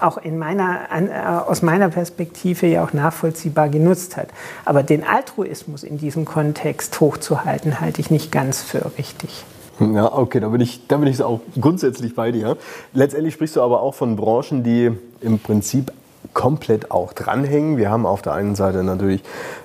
auch 0.00 0.18
in 0.18 0.38
meiner, 0.38 0.88
äh, 0.90 1.48
aus 1.48 1.62
meiner 1.62 1.88
Perspektive 1.88 2.66
ja 2.66 2.84
auch 2.84 2.92
nachvollziehbar 2.92 3.68
genutzt 3.68 4.16
hat. 4.16 4.28
Aber 4.64 4.82
den 4.82 5.04
Altruismus 5.04 5.82
in 5.82 5.98
diesem 5.98 6.24
Kontext 6.24 6.98
hochzuhalten, 7.00 7.80
halte 7.80 8.00
ich 8.00 8.10
nicht 8.10 8.32
ganz 8.32 8.62
für 8.62 8.92
richtig. 8.98 9.44
Ja, 9.78 10.10
okay, 10.12 10.40
da 10.40 10.48
bin 10.48 10.60
ich, 10.60 10.86
da 10.88 10.96
bin 10.96 11.08
ich 11.08 11.22
auch 11.22 11.40
grundsätzlich 11.60 12.14
bei 12.14 12.32
dir. 12.32 12.56
Letztendlich 12.94 13.34
sprichst 13.34 13.56
du 13.56 13.62
aber 13.62 13.82
auch 13.82 13.94
von 13.94 14.16
Branchen, 14.16 14.62
die 14.62 14.90
im 15.20 15.38
Prinzip 15.38 15.92
komplett 16.34 16.90
auch 16.90 17.12
dranhängen. 17.12 17.76
Wir 17.76 17.90
haben 17.90 18.06
auf 18.06 18.22
der 18.22 18.32
einen 18.32 18.54
Seite 18.54 18.82
natürlich 18.82 19.22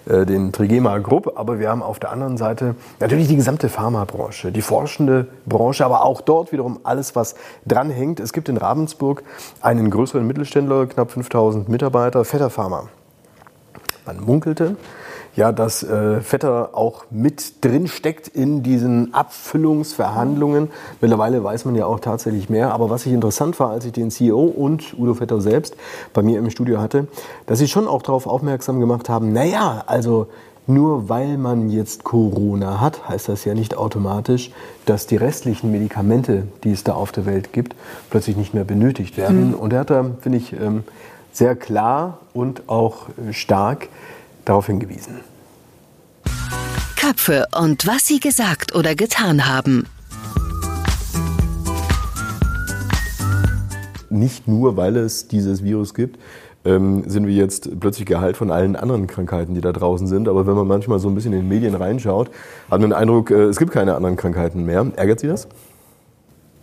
äh, 0.08 0.26
den 0.26 0.52
Trigema 0.52 0.98
Group, 1.00 1.34
aber 1.36 1.60
wir 1.60 1.70
haben 1.70 1.84
auf 1.84 2.00
der 2.00 2.12
anderen 2.12 2.38
Seite 2.38 2.76
natürlich 3.00 3.28
die 3.28 3.36
gesamte 3.36 3.70
Pharmabranche, 3.70 4.52
die 4.52 4.62
forschende 4.62 5.28
Branche, 5.46 5.86
aber 5.86 6.04
auch 6.04 6.22
dort 6.22 6.52
wiederum 6.52 6.80
alles, 6.84 7.16
was 7.16 7.36
dranhängt. 7.66 8.20
Es 8.20 8.34
gibt 8.34 8.50
in 8.50 8.58
Ravensburg 8.58 9.24
einen 9.62 9.90
größeren 9.90 10.26
Mittelständler, 10.26 10.88
knapp 10.88 11.12
5000 11.12 11.70
Mitarbeiter, 11.70 12.26
Vetter 12.26 12.50
Pharma. 12.50 12.90
Man 14.06 14.20
munkelte, 14.20 14.78
ja, 15.36 15.52
dass 15.52 15.84
äh, 15.84 16.22
Vetter 16.22 16.72
auch 16.74 17.06
mit 17.10 17.64
drin 17.64 17.88
steckt 17.88 18.28
in 18.28 18.64
diesen 18.64 19.14
Abfüllungsverhandlungen. 19.14 20.70
Mittlerweile 21.00 21.44
weiß 21.44 21.66
man 21.66 21.76
ja 21.76 21.86
auch 21.86 22.00
tatsächlich 22.00 22.50
mehr. 22.50 22.74
Aber 22.74 22.90
was 22.90 23.06
ich 23.06 23.14
interessant 23.14 23.60
war, 23.60 23.70
als 23.70 23.86
ich 23.86 23.94
den 23.94 24.12
CEO 24.12 24.44
und 24.44 24.98
Udo 24.98 25.14
Vetter 25.14 25.40
selbst 25.42 25.76
bei 26.14 26.22
mir 26.22 26.40
im 26.40 26.50
Studio 26.50 26.80
hatte, 26.80 27.08
dass 27.46 27.60
sie 27.60 27.68
schon 27.68 27.88
auch 27.88 28.02
darauf 28.02 28.28
aufmerksam 28.28 28.80
gemacht 28.80 29.08
haben, 29.10 29.32
naja, 29.32 29.84
also 29.88 30.28
nur 30.68 31.10
weil 31.10 31.38
man 31.38 31.70
jetzt 31.70 32.04
Corona 32.04 32.80
hat, 32.80 33.10
heißt 33.10 33.30
das 33.30 33.46
ja 33.46 33.54
nicht 33.54 33.76
automatisch, 33.76 34.52
dass 34.86 35.08
die 35.08 35.16
restlichen 35.16 35.72
Medikamente, 35.72 36.48
die 36.64 36.72
es 36.72 36.84
da 36.84 36.94
auf 36.94 37.12
der 37.12 37.26
Welt 37.26 37.52
gibt, 37.52 37.76
plötzlich 38.10 38.38
nicht 38.38 38.54
mehr 38.54 38.64
benötigt 38.64 39.18
werden. 39.18 39.50
Mhm. 39.50 39.54
Und 39.56 39.74
er 39.74 39.80
hat 39.80 39.90
da, 39.90 40.06
finde 40.22 40.38
ich, 40.38 40.54
ähm, 40.54 40.84
sehr 41.34 41.56
klar 41.56 42.20
und 42.34 42.70
auch 42.70 43.08
stark 43.32 43.88
darauf 44.46 44.68
hingewiesen. 44.68 45.22
Köpfe 46.96 47.48
und 47.60 47.88
was 47.88 48.06
sie 48.06 48.20
gesagt 48.20 48.76
oder 48.76 48.96
getan 48.96 49.48
haben. 49.48 49.88
Nicht 54.10 54.48
nur, 54.48 54.78
weil 54.78 54.98
es 54.98 55.28
dieses 55.28 55.64
Virus 55.64 55.94
gibt, 55.94 56.20
ähm, 56.64 57.04
sind 57.08 57.26
wir 57.26 57.34
jetzt 57.34 57.80
plötzlich 57.80 58.06
geheilt 58.06 58.38
von 58.38 58.52
allen 58.52 58.76
anderen 58.76 59.08
Krankheiten, 59.08 59.56
die 59.56 59.62
da 59.62 59.72
draußen 59.72 60.08
sind. 60.08 60.28
Aber 60.28 60.46
wenn 60.46 60.54
man 60.54 60.68
manchmal 60.68 61.00
so 61.00 61.10
ein 61.10 61.16
bisschen 61.16 61.34
in 61.34 61.40
den 61.40 61.48
Medien 61.48 61.76
reinschaut, 61.76 62.30
hat 62.70 62.82
man 62.82 62.82
den 62.82 62.94
Eindruck, 62.94 63.32
äh, 63.32 63.46
es 63.46 63.58
gibt 63.58 63.72
keine 63.72 63.96
anderen 63.96 64.16
Krankheiten 64.16 64.66
mehr. 64.66 64.86
Ärgert 64.96 65.22
Sie 65.22 65.28
das? 65.28 65.48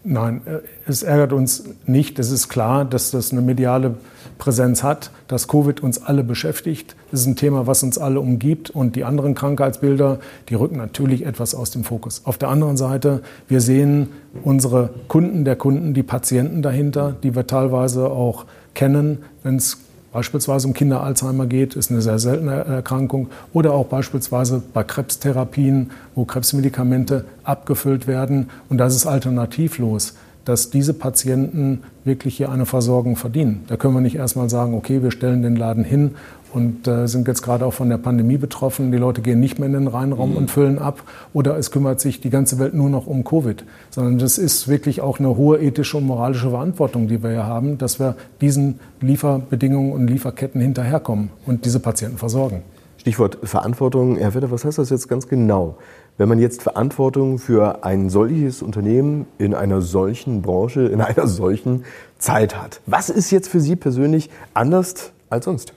Nein, 0.05 0.43
äh, 0.47 0.59
es 0.87 1.03
ärgert 1.03 1.33
uns 1.33 1.65
nicht. 1.87 2.19
Es 2.19 2.31
ist 2.31 2.49
klar, 2.49 2.85
dass 2.85 3.11
das 3.11 3.33
eine 3.33 3.43
mediale 3.43 3.97
Präsenz 4.39 4.83
hat, 4.83 5.11
dass 5.27 5.49
Covid 5.49 5.83
uns 5.83 6.03
alle 6.03 6.25
beschäftigt. 6.25 6.97
Es 7.13 7.21
ist 7.21 7.27
ein 7.27 7.37
Thema, 7.37 7.67
was 7.67 7.83
uns 7.83 7.99
alle 7.99 8.21
umgibt. 8.21 8.71
Und 8.71 8.97
die 8.97 9.05
anderen 9.05 9.35
Krankheitsbilder, 9.35 10.21
die 10.49 10.55
rücken 10.55 10.77
natürlich 10.77 11.27
etwas 11.27 11.55
aus 11.55 11.71
dem 11.71 11.85
Fokus. 11.85 12.23
Auf 12.25 12.39
der 12.39 12.49
anderen 12.49 12.77
Seite, 12.77 13.23
wir 13.49 13.61
sehen 13.61 14.09
unsere 14.45 14.91
Kunden 15.09 15.45
der 15.45 15.57
Kunden, 15.57 15.95
die 15.95 16.03
Patienten 16.03 16.63
dahinter, 16.63 17.17
die 17.23 17.35
wir 17.35 17.47
teilweise 17.47 18.11
auch 18.11 18.47
kennen, 18.75 19.19
wenn 19.43 19.57
es 19.57 19.79
beispielsweise 20.13 20.67
um 20.67 20.75
Kinder-Alzheimer 20.75 21.47
geht, 21.47 21.77
ist 21.77 21.91
eine 21.91 22.03
sehr 22.03 22.19
seltene 22.19 22.53
Erkrankung, 22.53 23.29
oder 23.53 23.73
auch 23.75 23.87
beispielsweise 23.87 24.63
bei 24.73 24.85
Krebstherapien, 24.85 25.91
wo 26.15 26.25
Krebsmedikamente 26.25 27.25
abgefüllt 27.45 28.07
werden. 28.07 28.51
Und 28.69 28.79
das 28.79 28.95
ist 28.95 29.07
alternativlos 29.07 30.15
dass 30.49 30.71
diese 30.71 30.95
Patienten 30.95 31.83
wirklich 32.05 32.39
hier 32.39 32.51
eine 32.51 32.65
Versorgung 32.65 33.17
verdienen. 33.17 33.65
Da 33.69 33.77
können 33.77 33.93
wir 33.93 34.01
nicht 34.01 34.17
erstmal 34.17 34.49
sagen, 34.49 34.73
okay, 34.73 35.03
wir 35.03 35.11
stellen 35.11 35.43
den 35.43 35.57
Laden 35.57 35.85
hin 35.85 36.13
und 36.53 36.87
äh, 36.89 37.07
sind 37.07 37.29
jetzt 37.29 37.43
gerade 37.43 37.65
auch 37.67 37.73
von 37.75 37.89
der 37.89 37.99
Pandemie 37.99 38.39
betroffen. 38.39 38.91
Die 38.93 38.99
Leute 38.99 39.21
gehen 39.21 39.41
nicht 39.41 39.59
mehr 39.59 39.67
in 39.67 39.75
den 39.75 39.87
Reinraum 39.87 40.31
mhm. 40.31 40.37
und 40.37 40.51
füllen 40.51 40.79
ab. 40.79 41.03
Oder 41.33 41.57
es 41.57 41.71
kümmert 41.71 42.01
sich 42.01 42.21
die 42.21 42.31
ganze 42.31 42.59
Welt 42.59 42.75
nur 42.75 42.91
noch 42.91 43.07
um 43.07 43.25
Covid. 43.25 43.65
Sondern 43.91 44.19
das 44.19 44.39
ist 44.39 44.69
wirklich 44.69 45.01
auch 45.01 45.19
eine 45.19 45.37
hohe 45.37 45.59
ethische 45.59 45.97
und 45.97 46.07
moralische 46.07 46.51
Verantwortung, 46.51 47.09
die 47.09 47.23
wir 47.23 47.31
hier 47.31 47.47
haben, 47.47 47.79
dass 47.79 48.01
wir 48.01 48.17
diesen 48.41 48.81
Lieferbedingungen 49.01 49.93
und 49.93 50.09
Lieferketten 50.09 50.61
hinterherkommen 50.61 51.31
und 51.47 51.65
diese 51.65 51.81
Patienten 51.81 52.19
versorgen. 52.19 52.63
Stichwort 52.99 53.39
Verantwortung. 53.43 54.17
Herr 54.17 54.33
Vetter, 54.33 54.51
was 54.51 54.65
heißt 54.65 54.79
das 54.79 54.91
jetzt 54.91 55.09
ganz 55.09 55.29
genau? 55.29 55.77
Wenn 56.19 56.29
man 56.29 56.41
jetzt 56.41 56.63
Verantwortung 56.63 57.39
für 57.39 57.85
ein 57.85 58.11
solches 58.11 58.61
Unternehmen 58.61 59.27
in 59.39 59.55
einer 59.55 59.81
solchen 59.81 60.43
Branche, 60.43 60.87
in 60.89 61.01
einer 61.01 61.29
solchen 61.29 61.85
Zeit 62.19 62.61
hat, 62.61 62.81
was 62.87 63.09
ist 63.09 63.31
jetzt 63.31 63.49
für 63.49 63.61
Sie 63.61 63.77
persönlich 63.77 64.31
anders 64.53 65.13
als 65.31 65.45
sonst? 65.45 65.73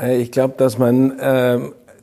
Äh, 0.00 0.20
ich 0.20 0.30
glaube, 0.30 0.54
dass 0.56 0.78
man 0.78 1.18
äh, 1.18 1.58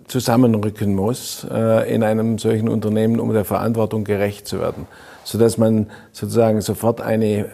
zusammenrücken 0.07 0.95
muss 0.95 1.45
äh, 1.49 1.93
in 1.93 2.03
einem 2.03 2.37
solchen 2.37 2.69
Unternehmen, 2.69 3.19
um 3.19 3.33
der 3.33 3.45
Verantwortung 3.45 4.03
gerecht 4.03 4.47
zu 4.47 4.59
werden, 4.59 4.87
sodass 5.23 5.57
man 5.57 5.87
sozusagen 6.11 6.61
sofort 6.61 7.01
eine 7.01 7.45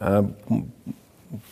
äh, 0.00 0.22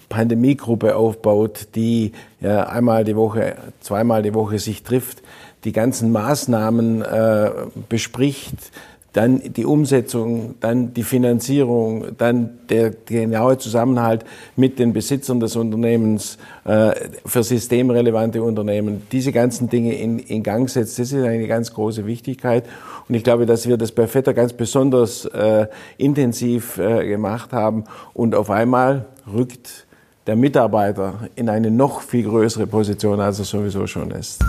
Pandemiegruppe 0.08 0.96
aufbaut, 0.96 1.68
die 1.74 2.12
ja 2.40 2.64
einmal 2.68 3.04
die 3.04 3.16
Woche, 3.16 3.56
zweimal 3.80 4.22
die 4.22 4.34
Woche 4.34 4.58
sich 4.58 4.82
trifft, 4.82 5.22
die 5.64 5.72
ganzen 5.72 6.12
Maßnahmen 6.12 7.02
äh, 7.02 7.50
bespricht, 7.88 8.70
dann 9.16 9.40
die 9.40 9.64
Umsetzung, 9.64 10.56
dann 10.60 10.92
die 10.92 11.02
Finanzierung, 11.02 12.04
dann 12.18 12.58
der 12.68 12.90
genaue 12.90 13.56
Zusammenhalt 13.56 14.26
mit 14.56 14.78
den 14.78 14.92
Besitzern 14.92 15.40
des 15.40 15.56
Unternehmens 15.56 16.36
äh, 16.64 16.90
für 17.24 17.42
systemrelevante 17.42 18.42
Unternehmen, 18.42 19.06
diese 19.10 19.32
ganzen 19.32 19.70
Dinge 19.70 19.94
in, 19.94 20.18
in 20.18 20.42
Gang 20.42 20.68
setzt, 20.68 20.98
das 20.98 21.12
ist 21.12 21.24
eine 21.24 21.46
ganz 21.46 21.72
große 21.72 22.04
Wichtigkeit. 22.04 22.64
Und 23.08 23.14
ich 23.14 23.24
glaube, 23.24 23.46
dass 23.46 23.66
wir 23.66 23.78
das 23.78 23.90
bei 23.90 24.06
Vetter 24.06 24.34
ganz 24.34 24.52
besonders 24.52 25.24
äh, 25.24 25.66
intensiv 25.96 26.76
äh, 26.76 27.08
gemacht 27.08 27.54
haben. 27.54 27.84
Und 28.12 28.34
auf 28.34 28.50
einmal 28.50 29.06
rückt 29.32 29.86
der 30.26 30.36
Mitarbeiter 30.36 31.28
in 31.36 31.48
eine 31.48 31.70
noch 31.70 32.02
viel 32.02 32.24
größere 32.24 32.66
Position, 32.66 33.18
als 33.20 33.38
er 33.38 33.46
sowieso 33.46 33.86
schon 33.86 34.10
ist. 34.10 34.42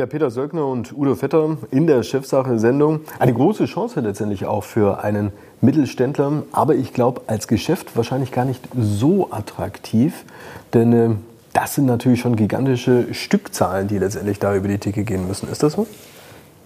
Ja, 0.00 0.06
Peter 0.06 0.30
Söckner 0.30 0.66
und 0.66 0.96
Udo 0.96 1.14
Vetter 1.14 1.58
in 1.70 1.86
der 1.86 2.02
Chefsache-Sendung. 2.02 3.00
Eine 3.18 3.34
große 3.34 3.66
Chance 3.66 4.00
letztendlich 4.00 4.46
auch 4.46 4.64
für 4.64 5.04
einen 5.04 5.30
Mittelständler, 5.60 6.44
aber 6.52 6.74
ich 6.74 6.94
glaube 6.94 7.20
als 7.26 7.46
Geschäft 7.46 7.98
wahrscheinlich 7.98 8.32
gar 8.32 8.46
nicht 8.46 8.66
so 8.74 9.30
attraktiv, 9.30 10.24
denn 10.72 10.92
äh, 10.94 11.10
das 11.52 11.74
sind 11.74 11.84
natürlich 11.84 12.20
schon 12.20 12.34
gigantische 12.34 13.12
Stückzahlen, 13.12 13.88
die 13.88 13.98
letztendlich 13.98 14.38
da 14.38 14.56
über 14.56 14.68
die 14.68 14.78
Theke 14.78 15.04
gehen 15.04 15.28
müssen. 15.28 15.50
Ist 15.50 15.62
das 15.62 15.74
so? 15.74 15.86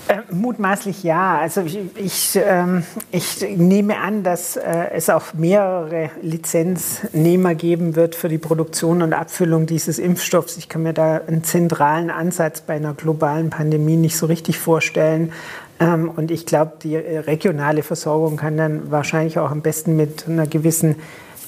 Äh, 0.06 0.20
mutmaßlich 0.30 1.02
ja. 1.02 1.38
Also 1.38 1.62
ich, 1.62 1.78
ich, 1.96 2.38
ähm, 2.44 2.84
ich 3.10 3.40
nehme 3.56 3.98
an, 3.98 4.22
dass 4.22 4.56
äh, 4.56 4.90
es 4.92 5.08
auch 5.08 5.32
mehrere 5.32 6.10
Lizenznehmer 6.20 7.54
geben 7.54 7.96
wird 7.96 8.14
für 8.14 8.28
die 8.28 8.38
Produktion 8.38 9.00
und 9.00 9.14
Abfüllung 9.14 9.66
dieses 9.66 9.98
Impfstoffs. 9.98 10.58
Ich 10.58 10.68
kann 10.68 10.82
mir 10.82 10.92
da 10.92 11.22
einen 11.26 11.42
zentralen 11.42 12.10
Ansatz 12.10 12.60
bei 12.60 12.74
einer 12.74 12.92
globalen 12.92 13.48
Pandemie 13.48 13.96
nicht 13.96 14.16
so 14.16 14.26
richtig 14.26 14.58
vorstellen. 14.58 15.32
Ähm, 15.80 16.10
und 16.14 16.30
ich 16.30 16.44
glaube, 16.44 16.72
die 16.82 16.96
regionale 16.96 17.82
Versorgung 17.82 18.36
kann 18.36 18.58
dann 18.58 18.90
wahrscheinlich 18.90 19.38
auch 19.38 19.50
am 19.50 19.62
besten 19.62 19.96
mit 19.96 20.28
einer 20.28 20.46
gewissen 20.46 20.92
äh, 20.92 20.96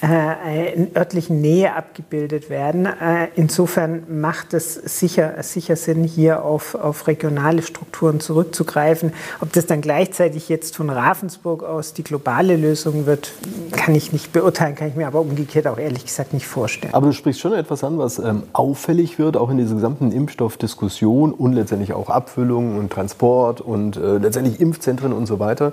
in 0.03 0.95
örtlichen 0.95 1.41
Nähe 1.41 1.75
abgebildet 1.75 2.51
werden. 2.51 2.87
Äh, 2.87 3.29
insofern 3.35 4.03
macht 4.21 4.55
es 4.55 4.75
sicher, 4.75 5.43
sicher 5.43 5.77
Sinn, 5.77 6.05
hier 6.05 6.45
auf, 6.45 6.75
auf 6.75 7.07
regionale 7.07 7.63
Strukturen 7.63 8.21
zurückzugreifen. 8.21 9.13
Ob 9.41 9.53
das 9.53 9.67
dann 9.67 9.81
gleichzeitig 9.81 10.49
jetzt 10.49 10.77
von 10.77 10.91
Ravensburg 10.91 11.63
aus 11.63 11.95
die 11.95 12.03
globale 12.05 12.57
Lösung 12.57 13.07
wird, 13.07 13.33
kann 13.73 13.95
ich 13.95 14.13
nicht 14.13 14.33
beurteilen, 14.33 14.75
kann 14.75 14.89
ich 14.89 14.97
mir 14.97 15.07
aber 15.07 15.21
umgekehrt 15.21 15.67
auch 15.67 15.79
ehrlich 15.79 16.05
gesagt 16.05 16.35
nicht 16.35 16.47
vorstellen. 16.47 16.93
Aber 16.93 17.07
du 17.07 17.13
sprichst 17.13 17.41
schon 17.41 17.55
etwas 17.55 17.83
an, 17.83 17.99
was 17.99 18.19
ähm, 18.19 18.43
auffällig 18.53 19.19
wird, 19.19 19.37
auch 19.37 19.51
in 19.51 19.57
dieser 19.57 19.75
gesamten 19.75 20.13
Impfstoffdiskussion 20.13 21.33
und 21.33 21.55
letztendlich 21.55 21.93
auch 21.93 22.11
Abfüllung 22.11 22.77
und 22.79 22.93
Transport 22.93 23.61
und 23.61 23.97
äh, 23.97 24.19
letztendlich 24.19 24.61
Impfzentren 24.61 25.13
und 25.13 25.27
so 25.27 25.39
weiter. 25.39 25.73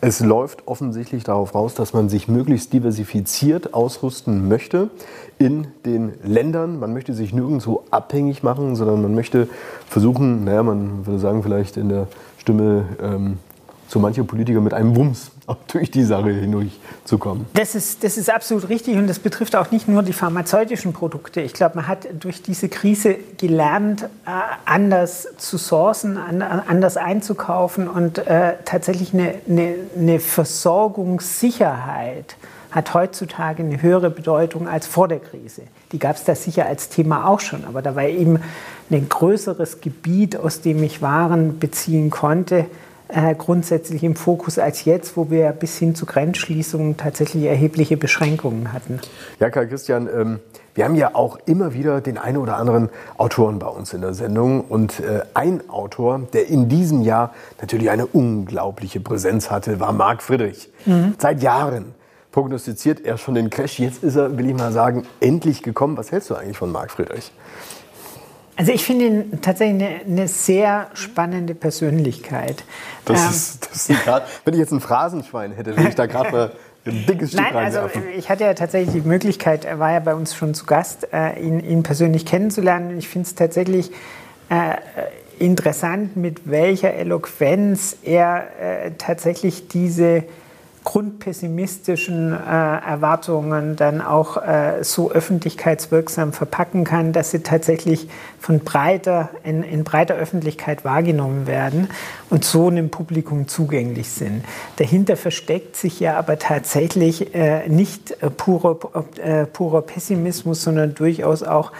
Es 0.00 0.20
läuft 0.20 0.66
offensichtlich 0.66 1.24
darauf 1.24 1.54
raus, 1.54 1.74
dass 1.74 1.92
man 1.92 2.08
sich 2.08 2.28
möglichst 2.28 2.72
diversifiziert 2.72 3.67
ausrüsten 3.72 4.48
möchte 4.48 4.90
in 5.38 5.68
den 5.86 6.14
Ländern. 6.24 6.80
Man 6.80 6.92
möchte 6.92 7.14
sich 7.14 7.32
nirgendwo 7.32 7.84
abhängig 7.90 8.42
machen, 8.42 8.76
sondern 8.76 9.02
man 9.02 9.14
möchte 9.14 9.48
versuchen, 9.88 10.44
naja, 10.44 10.62
man 10.62 11.06
würde 11.06 11.18
sagen, 11.18 11.42
vielleicht 11.42 11.76
in 11.76 11.88
der 11.88 12.08
Stimme 12.38 12.84
ähm, 13.00 13.38
so 13.88 13.98
manche 13.98 14.22
Politiker 14.22 14.60
mit 14.60 14.72
einem 14.74 14.94
Wumms 14.94 15.32
durch 15.72 15.90
die 15.90 16.04
Sache 16.04 16.30
hindurchzukommen. 16.30 17.46
Das 17.54 17.74
ist, 17.74 18.04
das 18.04 18.18
ist 18.18 18.28
absolut 18.30 18.68
richtig 18.68 18.96
und 18.96 19.08
das 19.08 19.18
betrifft 19.18 19.56
auch 19.56 19.70
nicht 19.70 19.88
nur 19.88 20.02
die 20.02 20.12
pharmazeutischen 20.12 20.92
Produkte. 20.92 21.40
Ich 21.40 21.54
glaube, 21.54 21.76
man 21.76 21.88
hat 21.88 22.06
durch 22.20 22.42
diese 22.42 22.68
Krise 22.68 23.16
gelernt, 23.38 24.02
äh, 24.02 24.08
anders 24.66 25.26
zu 25.38 25.56
sourcen, 25.56 26.18
anders 26.18 26.98
einzukaufen 26.98 27.88
und 27.88 28.18
äh, 28.18 28.56
tatsächlich 28.64 29.14
eine, 29.14 29.36
eine, 29.48 29.76
eine 29.96 30.20
Versorgungssicherheit 30.20 32.36
hat 32.70 32.94
heutzutage 32.94 33.62
eine 33.62 33.80
höhere 33.82 34.10
Bedeutung 34.10 34.68
als 34.68 34.86
vor 34.86 35.08
der 35.08 35.20
Krise. 35.20 35.62
Die 35.92 35.98
gab 35.98 36.16
es 36.16 36.24
da 36.24 36.34
sicher 36.34 36.66
als 36.66 36.88
Thema 36.88 37.26
auch 37.26 37.40
schon, 37.40 37.64
aber 37.64 37.82
da 37.82 37.96
war 37.96 38.04
eben 38.04 38.40
ein 38.90 39.08
größeres 39.08 39.80
Gebiet, 39.80 40.36
aus 40.36 40.60
dem 40.60 40.82
ich 40.82 41.02
Waren 41.02 41.58
beziehen 41.58 42.10
konnte, 42.10 42.66
äh, 43.08 43.34
grundsätzlich 43.34 44.04
im 44.04 44.16
Fokus 44.16 44.58
als 44.58 44.84
jetzt, 44.84 45.16
wo 45.16 45.30
wir 45.30 45.52
bis 45.52 45.78
hin 45.78 45.94
zu 45.94 46.04
Grenzschließungen 46.04 46.98
tatsächlich 46.98 47.44
erhebliche 47.44 47.96
Beschränkungen 47.96 48.72
hatten. 48.72 49.00
Ja, 49.40 49.48
Karl 49.48 49.66
Christian, 49.66 50.08
ähm, 50.14 50.40
wir 50.74 50.84
haben 50.84 50.94
ja 50.94 51.14
auch 51.14 51.38
immer 51.46 51.72
wieder 51.72 52.00
den 52.02 52.18
einen 52.18 52.36
oder 52.36 52.56
anderen 52.56 52.90
Autoren 53.16 53.58
bei 53.58 53.66
uns 53.66 53.94
in 53.94 54.02
der 54.02 54.12
Sendung. 54.12 54.60
Und 54.60 55.00
äh, 55.00 55.22
ein 55.32 55.68
Autor, 55.70 56.20
der 56.32 56.48
in 56.48 56.68
diesem 56.68 57.00
Jahr 57.02 57.32
natürlich 57.60 57.90
eine 57.90 58.06
unglaubliche 58.06 59.00
Präsenz 59.00 59.50
hatte, 59.50 59.80
war 59.80 59.92
Marc 59.92 60.22
Friedrich. 60.22 60.70
Mhm. 60.84 61.14
Seit 61.18 61.42
Jahren 61.42 61.94
prognostiziert 62.38 63.04
er 63.04 63.18
schon 63.18 63.34
den 63.34 63.50
Crash. 63.50 63.80
Jetzt 63.80 64.04
ist 64.04 64.14
er, 64.14 64.38
will 64.38 64.48
ich 64.48 64.54
mal 64.54 64.70
sagen, 64.70 65.02
endlich 65.18 65.64
gekommen. 65.64 65.96
Was 65.96 66.12
hältst 66.12 66.30
du 66.30 66.36
eigentlich 66.36 66.56
von 66.56 66.70
Marc 66.70 66.92
Friedrich? 66.92 67.32
Also 68.54 68.70
ich 68.70 68.84
finde 68.84 69.06
ihn 69.06 69.40
tatsächlich 69.42 69.82
eine, 69.82 70.00
eine, 70.04 70.28
sehr 70.28 70.86
spannende 70.94 71.56
Persönlichkeit. 71.56 72.62
Das 73.06 73.24
ähm, 73.24 73.30
ist, 73.30 73.68
das 73.68 73.90
ist 73.90 74.04
grad, 74.04 74.28
wenn 74.44 74.54
ich 74.54 74.60
jetzt 74.60 74.70
ein 74.70 74.80
Phrasenschwein 74.80 75.50
hätte, 75.50 75.76
würde 75.76 75.88
ich 75.88 75.96
da 75.96 76.06
gerade 76.06 76.30
mal 76.30 76.52
ein 76.86 77.06
dickes 77.06 77.30
Stück 77.30 77.40
Nein, 77.40 77.56
also 77.56 77.80
ich 78.16 78.30
hatte 78.30 78.44
ja 78.44 78.54
tatsächlich 78.54 79.02
die 79.02 79.08
Möglichkeit, 79.08 79.64
er 79.64 79.80
war 79.80 79.90
ja 79.90 79.98
bei 79.98 80.14
uns 80.14 80.36
schon 80.36 80.54
zu 80.54 80.64
Gast, 80.64 81.08
äh, 81.12 81.40
ihn, 81.40 81.58
ihn, 81.58 81.82
persönlich 81.82 82.24
kennenzulernen. 82.24 82.96
Ich 82.98 83.08
finde 83.08 83.26
es 83.26 83.34
tatsächlich 83.34 83.90
äh, 84.48 84.76
interessant, 85.40 86.16
mit 86.16 86.48
welcher 86.48 86.94
Eloquenz 86.94 87.96
er 88.04 88.46
äh, 88.60 88.92
tatsächlich 88.96 89.66
diese 89.66 90.22
grundpessimistischen 90.88 92.32
äh, 92.32 92.36
Erwartungen 92.36 93.76
dann 93.76 94.00
auch 94.00 94.38
äh, 94.38 94.82
so 94.82 95.10
öffentlichkeitswirksam 95.10 96.32
verpacken 96.32 96.84
kann, 96.84 97.12
dass 97.12 97.30
sie 97.30 97.40
tatsächlich 97.40 98.08
von 98.40 98.60
breiter, 98.60 99.28
in, 99.44 99.62
in, 99.62 99.84
breiter 99.84 100.14
Öffentlichkeit 100.14 100.86
wahrgenommen 100.86 101.46
werden 101.46 101.90
und 102.30 102.42
so 102.46 102.68
einem 102.68 102.88
Publikum 102.88 103.48
zugänglich 103.48 104.08
sind. 104.08 104.46
Dahinter 104.76 105.18
versteckt 105.18 105.76
sich 105.76 106.00
ja 106.00 106.16
aber 106.16 106.38
tatsächlich 106.38 107.34
äh, 107.34 107.68
nicht 107.68 108.22
äh, 108.22 108.30
purer, 108.30 108.78
äh, 109.22 109.44
purer 109.44 109.82
Pessimismus, 109.82 110.62
sondern 110.62 110.94
durchaus 110.94 111.42
auch 111.42 111.70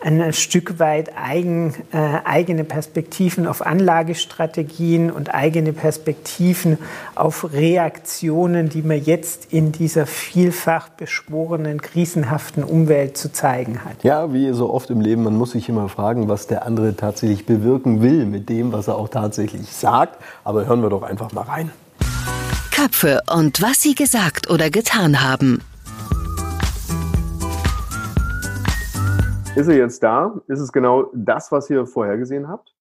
ein 0.00 0.32
Stück 0.32 0.78
weit 0.78 1.10
eigen, 1.16 1.74
äh, 1.92 2.18
eigene 2.24 2.64
Perspektiven 2.64 3.46
auf 3.46 3.64
Anlagestrategien 3.64 5.10
und 5.10 5.34
eigene 5.34 5.72
Perspektiven 5.72 6.78
auf 7.14 7.52
Reaktionen, 7.52 8.68
die 8.68 8.82
man 8.82 9.02
jetzt 9.02 9.52
in 9.52 9.72
dieser 9.72 10.06
vielfach 10.06 10.88
beschworenen, 10.90 11.80
krisenhaften 11.80 12.64
Umwelt 12.64 13.16
zu 13.16 13.32
zeigen 13.32 13.84
hat. 13.84 14.04
Ja, 14.04 14.32
wie 14.32 14.52
so 14.52 14.72
oft 14.72 14.90
im 14.90 15.00
Leben, 15.00 15.24
man 15.24 15.36
muss 15.36 15.52
sich 15.52 15.68
immer 15.68 15.88
fragen, 15.88 16.28
was 16.28 16.46
der 16.46 16.64
andere 16.64 16.94
tatsächlich 16.96 17.46
bewirken 17.46 18.02
will 18.02 18.26
mit 18.26 18.48
dem, 18.48 18.72
was 18.72 18.88
er 18.88 18.96
auch 18.96 19.08
tatsächlich 19.08 19.72
sagt. 19.72 20.18
Aber 20.44 20.66
hören 20.66 20.82
wir 20.82 20.90
doch 20.90 21.02
einfach 21.02 21.32
mal 21.32 21.42
rein. 21.42 21.70
Köpfe 22.70 23.20
und 23.28 23.60
was 23.60 23.82
sie 23.82 23.96
gesagt 23.96 24.48
oder 24.50 24.70
getan 24.70 25.20
haben. 25.20 25.62
Ist 29.58 29.66
er 29.66 29.76
jetzt 29.76 30.04
da? 30.04 30.40
Ist 30.46 30.60
es 30.60 30.70
genau 30.70 31.10
das, 31.12 31.50
was 31.50 31.68
ihr 31.68 31.84
vorhergesehen 31.84 32.46
habt? 32.46 32.76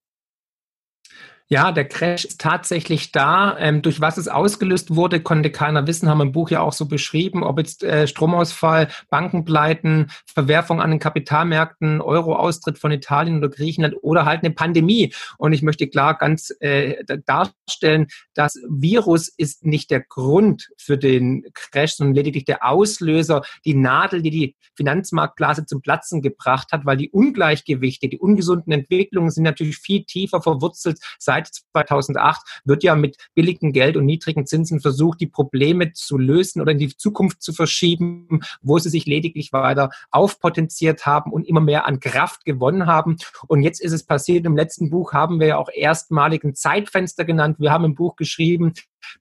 Ja, 1.49 1.71
der 1.71 1.87
Crash 1.87 2.25
ist 2.25 2.41
tatsächlich 2.41 3.13
da. 3.13 3.57
Ähm, 3.57 3.81
durch 3.81 4.01
was 4.01 4.17
es 4.17 4.27
ausgelöst 4.27 4.93
wurde, 4.95 5.21
konnte 5.21 5.49
keiner 5.49 5.87
wissen, 5.87 6.09
haben 6.09 6.17
wir 6.17 6.25
im 6.25 6.33
Buch 6.33 6.49
ja 6.49 6.59
auch 6.59 6.73
so 6.73 6.87
beschrieben, 6.87 7.41
ob 7.41 7.57
jetzt 7.57 7.85
äh, 7.85 8.05
Stromausfall, 8.05 8.89
Bankenpleiten, 9.09 10.11
Verwerfung 10.25 10.81
an 10.81 10.89
den 10.89 10.99
Kapitalmärkten, 10.99 12.01
Euro-Austritt 12.01 12.77
von 12.77 12.91
Italien 12.91 13.37
oder 13.37 13.47
Griechenland 13.47 13.95
oder 14.01 14.25
halt 14.25 14.43
eine 14.43 14.53
Pandemie. 14.53 15.13
Und 15.37 15.53
ich 15.53 15.61
möchte 15.61 15.87
klar 15.87 16.17
ganz 16.17 16.53
äh, 16.59 16.95
darstellen, 17.25 18.07
das 18.33 18.59
Virus 18.67 19.29
ist 19.29 19.65
nicht 19.65 19.89
der 19.89 20.01
Grund 20.01 20.67
für 20.77 20.97
den 20.97 21.45
Crash, 21.53 21.93
sondern 21.93 22.15
lediglich 22.15 22.43
der 22.43 22.65
Auslöser, 22.65 23.41
die 23.63 23.73
Nadel, 23.73 24.21
die 24.21 24.31
die 24.31 24.55
Finanzmarktblase 24.75 25.65
zum 25.65 25.81
Platzen 25.81 26.21
gebracht 26.21 26.73
hat, 26.73 26.85
weil 26.85 26.97
die 26.97 27.09
Ungleichgewichte, 27.09 28.09
die 28.09 28.19
ungesunden 28.19 28.73
Entwicklungen 28.73 29.31
sind 29.31 29.43
natürlich 29.43 29.77
viel 29.77 30.03
tiefer 30.03 30.41
verwurzelt 30.41 30.99
seit 31.17 31.36
seit 31.37 31.47
2008 31.73 32.61
wird 32.65 32.83
ja 32.83 32.95
mit 32.95 33.17
billigem 33.35 33.71
Geld 33.71 33.97
und 33.97 34.05
niedrigen 34.05 34.45
Zinsen 34.45 34.79
versucht, 34.79 35.21
die 35.21 35.27
Probleme 35.27 35.93
zu 35.93 36.17
lösen 36.17 36.61
oder 36.61 36.71
in 36.71 36.79
die 36.79 36.95
Zukunft 36.95 37.41
zu 37.41 37.53
verschieben, 37.53 38.41
wo 38.61 38.79
sie 38.79 38.89
sich 38.89 39.05
lediglich 39.05 39.53
weiter 39.53 39.89
aufpotenziert 40.11 41.05
haben 41.05 41.31
und 41.31 41.47
immer 41.47 41.61
mehr 41.61 41.85
an 41.85 41.99
Kraft 41.99 42.45
gewonnen 42.45 42.87
haben. 42.87 43.17
Und 43.47 43.61
jetzt 43.61 43.81
ist 43.81 43.91
es 43.91 44.03
passiert, 44.03 44.45
im 44.45 44.55
letzten 44.55 44.89
Buch 44.89 45.13
haben 45.13 45.39
wir 45.39 45.47
ja 45.47 45.57
auch 45.57 45.69
erstmalig 45.73 46.43
ein 46.43 46.55
Zeitfenster 46.55 47.25
genannt. 47.25 47.57
Wir 47.59 47.71
haben 47.71 47.85
im 47.85 47.95
Buch 47.95 48.15
geschrieben, 48.15 48.73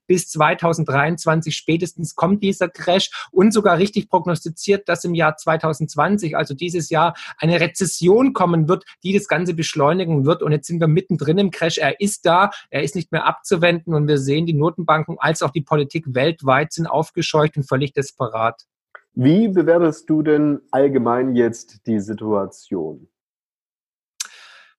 bis 0.07 0.29
2023 0.29 1.55
spätestens 1.55 2.15
kommt 2.15 2.43
dieser 2.43 2.69
Crash 2.69 3.09
und 3.31 3.53
sogar 3.53 3.77
richtig 3.77 4.09
prognostiziert, 4.09 4.87
dass 4.89 5.03
im 5.03 5.13
Jahr 5.13 5.37
2020, 5.37 6.35
also 6.35 6.53
dieses 6.53 6.89
Jahr, 6.89 7.15
eine 7.37 7.59
Rezession 7.59 8.33
kommen 8.33 8.67
wird, 8.67 8.85
die 9.03 9.13
das 9.13 9.27
Ganze 9.27 9.53
beschleunigen 9.53 10.25
wird. 10.25 10.43
Und 10.43 10.51
jetzt 10.51 10.67
sind 10.67 10.79
wir 10.79 10.87
mittendrin 10.87 11.37
im 11.37 11.51
Crash. 11.51 11.77
Er 11.77 11.99
ist 11.99 12.25
da, 12.25 12.51
er 12.69 12.83
ist 12.83 12.95
nicht 12.95 13.11
mehr 13.11 13.25
abzuwenden 13.25 13.93
und 13.93 14.07
wir 14.07 14.17
sehen, 14.17 14.45
die 14.45 14.53
Notenbanken 14.53 15.17
als 15.19 15.41
auch 15.41 15.51
die 15.51 15.61
Politik 15.61 16.05
weltweit 16.13 16.73
sind 16.73 16.87
aufgescheucht 16.87 17.57
und 17.57 17.63
völlig 17.67 17.93
desperat. 17.93 18.65
Wie 19.13 19.47
bewertest 19.47 20.09
du 20.09 20.21
denn 20.21 20.61
allgemein 20.71 21.35
jetzt 21.35 21.87
die 21.87 21.99
Situation? 21.99 23.07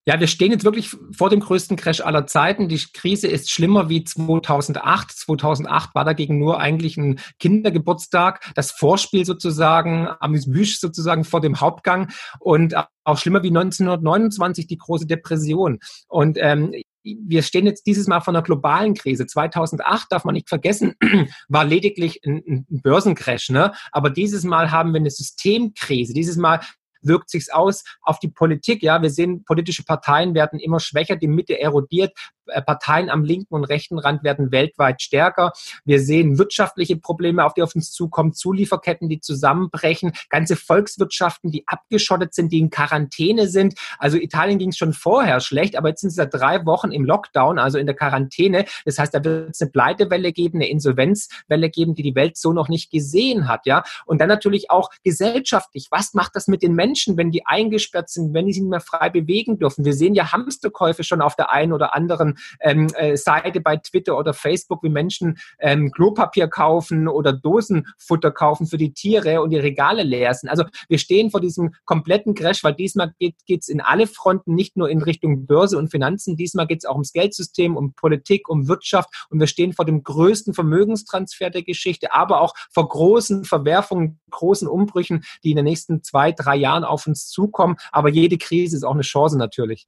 Ja, 0.09 0.19
wir 0.19 0.27
stehen 0.27 0.53
jetzt 0.53 0.65
wirklich 0.65 0.97
vor 1.15 1.29
dem 1.29 1.41
größten 1.41 1.77
Crash 1.77 2.01
aller 2.01 2.27
Zeiten. 2.27 2.71
Die 2.71 2.81
Krise 2.95 3.29
ist 3.29 3.51
schlimmer 3.51 3.91
wie 3.91 4.05
2008. 4.05 5.13
2008 5.13 5.95
war 5.95 6.07
dagegen 6.07 6.39
nur 6.39 6.61
eigentlich 6.61 6.97
ein 6.97 7.21
Kindergeburtstag, 7.39 8.41
das 8.55 8.71
Vorspiel 8.71 9.27
sozusagen, 9.27 10.09
Amüsbüsch 10.21 10.81
sozusagen 10.81 11.25
vor 11.25 11.43
dem 11.43 11.61
Hauptgang 11.61 12.11
und 12.41 12.75
auch 13.05 13.19
schlimmer 13.19 13.43
wie 13.43 13.49
1929 13.49 14.67
die 14.67 14.79
große 14.79 15.07
Depression. 15.07 15.79
Und 16.09 16.39
ähm, 16.41 16.73
wir 17.03 17.43
stehen 17.43 17.67
jetzt 17.67 17.87
dieses 17.87 18.07
Mal 18.07 18.21
vor 18.21 18.33
einer 18.33 18.43
globalen 18.43 18.95
Krise. 18.95 19.27
2008 19.27 20.07
darf 20.11 20.25
man 20.25 20.35
nicht 20.35 20.49
vergessen, 20.49 20.95
war 21.49 21.67
lediglich 21.67 22.21
ein, 22.25 22.43
ein 22.47 22.67
Börsencrash, 22.71 23.51
ne? 23.51 23.73
Aber 23.93 24.09
dieses 24.09 24.45
Mal 24.45 24.71
haben 24.71 24.95
wir 24.95 25.01
eine 25.01 25.11
Systemkrise. 25.11 26.15
Dieses 26.15 26.39
Mal 26.39 26.61
wirkt 27.03 27.31
sich's 27.31 27.51
aus 27.51 27.85
auf 28.03 28.19
die 28.19 28.29
Politik. 28.29 28.83
Ja, 28.83 29.01
wir 29.03 29.11
sehen, 29.11 29.45
politische 29.45 29.85
Parteien 29.85 30.35
werden 30.35 30.59
immer 30.59 30.81
schwächer, 30.81 31.17
die 31.17 31.29
Mitte 31.29 31.59
erodiert. 31.59 32.13
Äh, 32.49 32.63
Parteien 32.63 33.11
am 33.11 33.25
linken 33.25 33.55
und 33.55 33.65
rechten 33.65 33.99
Rand 33.99 34.23
werden 34.23 34.53
weltweit 34.53 35.03
stärker. 35.03 35.53
Wir 35.85 36.01
sehen 36.01 36.39
wirtschaftliche 36.39 36.97
Probleme, 36.97 37.45
auf 37.45 37.55
die 37.55 37.63
auf 37.63 37.75
uns 37.75 37.93
zukommen, 37.93 38.33
Zulieferketten, 38.33 39.09
die 39.09 39.21
zusammenbrechen, 39.21 40.13
ganze 40.29 40.57
Volkswirtschaften, 40.57 41.51
die 41.51 41.67
abgeschottet 41.67 42.35
sind, 42.35 42.53
die 42.53 42.59
in 42.59 42.71
Quarantäne 42.71 43.49
sind. 43.49 43.75
Also 43.99 44.17
Italien 44.17 44.59
ging 44.59 44.71
es 44.71 44.77
schon 44.77 44.93
vorher 44.93 45.41
schlecht, 45.41 45.77
aber 45.77 45.91
jetzt 45.91 46.01
sind 46.01 46.11
sie 46.11 46.17
seit 46.17 46.35
drei 46.35 46.65
Wochen 46.67 46.93
im 46.93 47.05
Lockdown, 47.05 47.59
also 47.59 47.79
in 47.79 47.87
der 47.87 47.97
Quarantäne. 47.97 48.65
Das 48.85 48.99
heißt, 48.99 49.15
da 49.15 49.23
wird 49.25 49.51
es 49.51 49.61
eine 49.61 49.71
Pleitewelle 49.71 50.33
geben, 50.33 50.59
eine 50.59 50.69
Insolvenzwelle 50.69 51.71
geben, 51.71 51.95
die 51.95 52.03
die 52.03 52.15
Welt 52.15 52.37
so 52.37 52.53
noch 52.53 52.69
nicht 52.69 52.91
gesehen 52.91 53.49
hat. 53.49 53.67
Ja, 53.67 53.85
und 54.07 54.21
dann 54.21 54.29
natürlich 54.29 54.71
auch 54.71 54.91
gesellschaftlich. 55.05 55.89
Was 55.91 56.15
macht 56.15 56.37
das 56.37 56.49
mit 56.49 56.63
den 56.63 56.75
Menschen, 56.75 57.17
wenn 57.17 57.31
die 57.31 57.47
eingesperrt 57.47 58.09
sind, 58.09 58.35
wenn 58.35 58.47
die 58.47 58.53
sich 58.53 58.63
nicht 58.63 58.71
mehr 58.71 58.81
frei 58.81 59.11
bewegen 59.11 59.59
dürfen? 59.59 59.85
Wir 59.85 59.95
sehen 59.95 60.15
ja 60.15 60.33
Hamsterkäufe 60.33 61.05
schon 61.05 61.21
auf 61.21 61.37
der 61.37 61.51
einen 61.51 61.73
oder 61.73 61.95
anderen 61.95 62.38
ähm, 62.61 62.89
äh, 62.95 63.17
Seite 63.17 63.61
bei 63.61 63.77
Twitter 63.77 64.17
oder 64.17 64.35
Facebook, 64.35 64.83
wie 64.83 64.89
Menschen 64.89 65.39
ähm, 65.59 65.91
Klopapier 65.93 66.49
kaufen 66.49 67.09
oder 67.09 67.33
Dosenfutter 67.33 68.31
kaufen 68.31 68.67
für 68.67 68.79
die 68.79 68.93
Tiere 68.93 69.41
und 69.43 69.51
die 69.51 69.59
Regale 69.59 70.03
leer 70.03 70.35
sind. 70.35 70.49
Also 70.49 70.65
wir 70.89 70.99
stehen 70.99 71.31
vor 71.31 71.41
diesem 71.41 71.75
kompletten 71.85 72.35
Crash, 72.35 72.65
weil 72.65 72.75
diesmal 72.75 73.13
geht 73.19 73.37
es 73.49 73.69
in 73.69 73.81
alle 73.81 74.07
Fronten, 74.07 74.55
nicht 74.55 74.77
nur 74.77 74.89
in 74.89 75.03
Richtung 75.03 75.47
Börse 75.47 75.79
und 75.79 75.91
Finanzen, 75.91 76.37
diesmal 76.37 76.67
geht 76.67 76.79
es 76.79 76.85
auch 76.85 76.95
ums 76.95 77.13
Geldsystem, 77.13 77.77
um 77.77 77.95
Politik, 77.95 78.49
um 78.49 78.69
Wirtschaft 78.69 79.27
und 79.31 79.41
wir 79.41 79.47
stehen 79.47 79.73
vor 79.73 79.85
dem 79.85 80.03
größten 80.03 80.55
Vermögenstransfer 80.55 81.51
der 81.51 81.63
Geschichte, 81.63 82.15
aber 82.15 82.41
auch 82.41 82.55
vor 82.71 82.89
großen 82.89 83.45
Verwerfungen, 83.45 84.21
großen 84.31 84.69
Umbrüchen, 84.69 85.25
die 85.45 85.51
in 85.51 85.57
den 85.57 85.65
nächsten 85.65 86.03
zwei, 86.03 86.33
drei 86.33 86.57
Jahren 86.57 86.85
auf 86.85 87.07
uns 87.07 87.29
zukommen. 87.29 87.77
Aber 87.93 88.09
jede 88.09 88.39
Krise 88.39 88.77
ist 88.77 88.85
auch 88.85 88.95
eine 88.95 89.03
Chance 89.03 89.39
natürlich. 89.39 89.87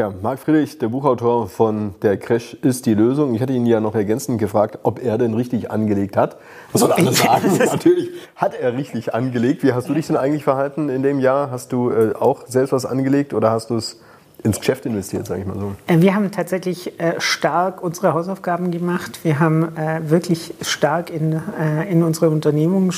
Ja, 0.00 0.14
Marc 0.22 0.38
Friedrich, 0.38 0.78
der 0.78 0.88
Buchautor 0.88 1.46
von 1.46 1.94
Der 2.00 2.16
Crash 2.16 2.54
ist 2.54 2.86
die 2.86 2.94
Lösung. 2.94 3.34
Ich 3.34 3.42
hatte 3.42 3.52
ihn 3.52 3.66
ja 3.66 3.80
noch 3.80 3.94
ergänzend 3.94 4.38
gefragt, 4.38 4.78
ob 4.82 4.98
er 4.98 5.18
denn 5.18 5.34
richtig 5.34 5.70
angelegt 5.70 6.16
hat. 6.16 6.38
Was 6.72 6.80
soll 6.80 6.92
alles 6.92 7.18
sagen? 7.22 7.54
Natürlich 7.58 8.08
hat 8.34 8.54
er 8.54 8.78
richtig 8.78 9.12
angelegt. 9.12 9.62
Wie 9.62 9.74
hast 9.74 9.90
du 9.90 9.92
dich 9.92 10.06
denn 10.06 10.16
eigentlich 10.16 10.42
verhalten 10.42 10.88
in 10.88 11.02
dem 11.02 11.20
Jahr? 11.20 11.50
Hast 11.50 11.72
du 11.72 11.90
äh, 11.90 12.14
auch 12.18 12.46
selbst 12.46 12.72
was 12.72 12.86
angelegt 12.86 13.34
oder 13.34 13.50
hast 13.50 13.68
du 13.68 13.76
es 13.76 14.00
ins 14.42 14.58
Geschäft 14.58 14.86
investiert, 14.86 15.26
sage 15.26 15.42
ich 15.42 15.46
mal 15.46 15.58
so? 15.58 15.74
Äh, 15.86 16.00
wir 16.00 16.14
haben 16.14 16.30
tatsächlich 16.30 16.98
äh, 16.98 17.20
stark 17.20 17.82
unsere 17.82 18.14
Hausaufgaben 18.14 18.70
gemacht. 18.70 19.20
Wir 19.22 19.38
haben 19.38 19.76
äh, 19.76 20.00
wirklich 20.08 20.54
stark 20.62 21.10
in, 21.10 21.42
in 21.90 22.02
unsere 22.02 22.30
Unternehmung 22.30 22.90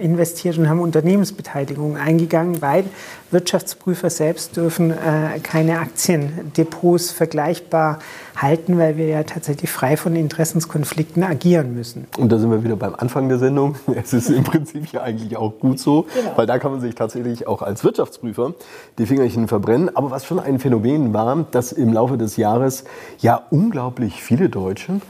investiert 0.00 0.58
und 0.58 0.68
haben 0.68 0.80
Unternehmensbeteiligungen 0.80 1.96
eingegangen, 1.96 2.62
weil 2.62 2.84
Wirtschaftsprüfer 3.30 4.10
selbst 4.10 4.56
dürfen 4.56 4.92
keine 5.42 5.78
Aktiendepots 5.78 7.10
vergleichbar 7.10 7.98
halten, 8.36 8.78
weil 8.78 8.96
wir 8.96 9.06
ja 9.06 9.22
tatsächlich 9.22 9.70
frei 9.70 9.96
von 9.96 10.16
Interessenskonflikten 10.16 11.22
agieren 11.22 11.74
müssen. 11.74 12.06
Und 12.16 12.30
da 12.32 12.38
sind 12.38 12.50
wir 12.50 12.64
wieder 12.64 12.76
beim 12.76 12.94
Anfang 12.94 13.28
der 13.28 13.38
Sendung. 13.38 13.76
Es 14.02 14.12
ist 14.12 14.30
im 14.30 14.44
Prinzip 14.44 14.86
ja 14.92 15.02
eigentlich 15.02 15.36
auch 15.36 15.58
gut 15.58 15.78
so, 15.78 16.06
genau. 16.14 16.32
weil 16.36 16.46
da 16.46 16.58
kann 16.58 16.72
man 16.72 16.80
sich 16.80 16.94
tatsächlich 16.94 17.46
auch 17.46 17.62
als 17.62 17.84
Wirtschaftsprüfer 17.84 18.54
die 18.98 19.06
Fingerchen 19.06 19.46
verbrennen. 19.46 19.94
Aber 19.94 20.10
was 20.10 20.24
schon 20.24 20.40
ein 20.40 20.58
Phänomen 20.58 21.12
war, 21.12 21.44
dass 21.50 21.72
im 21.72 21.92
Laufe 21.92 22.16
des 22.16 22.36
Jahres 22.36 22.84
ja 23.18 23.42
unglaublich 23.50 24.22
viele 24.22 24.48
Deutsche 24.48 25.00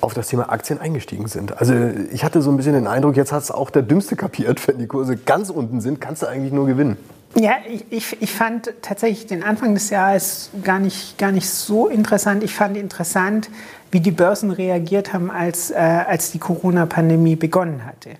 auf 0.00 0.14
das 0.14 0.28
Thema 0.28 0.50
Aktien 0.50 0.80
eingestiegen 0.80 1.28
sind. 1.28 1.58
Also 1.58 1.74
ich 2.12 2.24
hatte 2.24 2.42
so 2.42 2.50
ein 2.50 2.56
bisschen 2.56 2.72
den 2.72 2.86
Eindruck, 2.86 3.16
jetzt 3.16 3.32
hat 3.32 3.42
es 3.42 3.50
auch 3.50 3.70
der 3.70 3.82
Dümmste 3.82 4.16
kapiert, 4.16 4.66
wenn 4.66 4.78
die 4.78 4.86
Kurse 4.86 5.16
ganz 5.16 5.50
unten 5.50 5.80
sind, 5.80 6.00
kannst 6.00 6.22
du 6.22 6.26
eigentlich 6.26 6.52
nur 6.52 6.66
gewinnen. 6.66 6.96
Ja, 7.36 7.58
ich, 7.68 7.84
ich, 7.90 8.22
ich, 8.22 8.32
fand 8.32 8.72
tatsächlich 8.82 9.26
den 9.26 9.44
Anfang 9.44 9.74
des 9.74 9.90
Jahres 9.90 10.50
gar 10.64 10.80
nicht, 10.80 11.16
gar 11.16 11.30
nicht 11.30 11.48
so 11.48 11.86
interessant. 11.86 12.42
Ich 12.42 12.52
fand 12.52 12.76
interessant, 12.76 13.48
wie 13.92 14.00
die 14.00 14.10
Börsen 14.10 14.50
reagiert 14.50 15.12
haben, 15.12 15.30
als, 15.30 15.70
äh, 15.70 15.74
als 15.74 16.32
die 16.32 16.40
Corona-Pandemie 16.40 17.36
begonnen 17.36 17.86
hatte. 17.86 18.10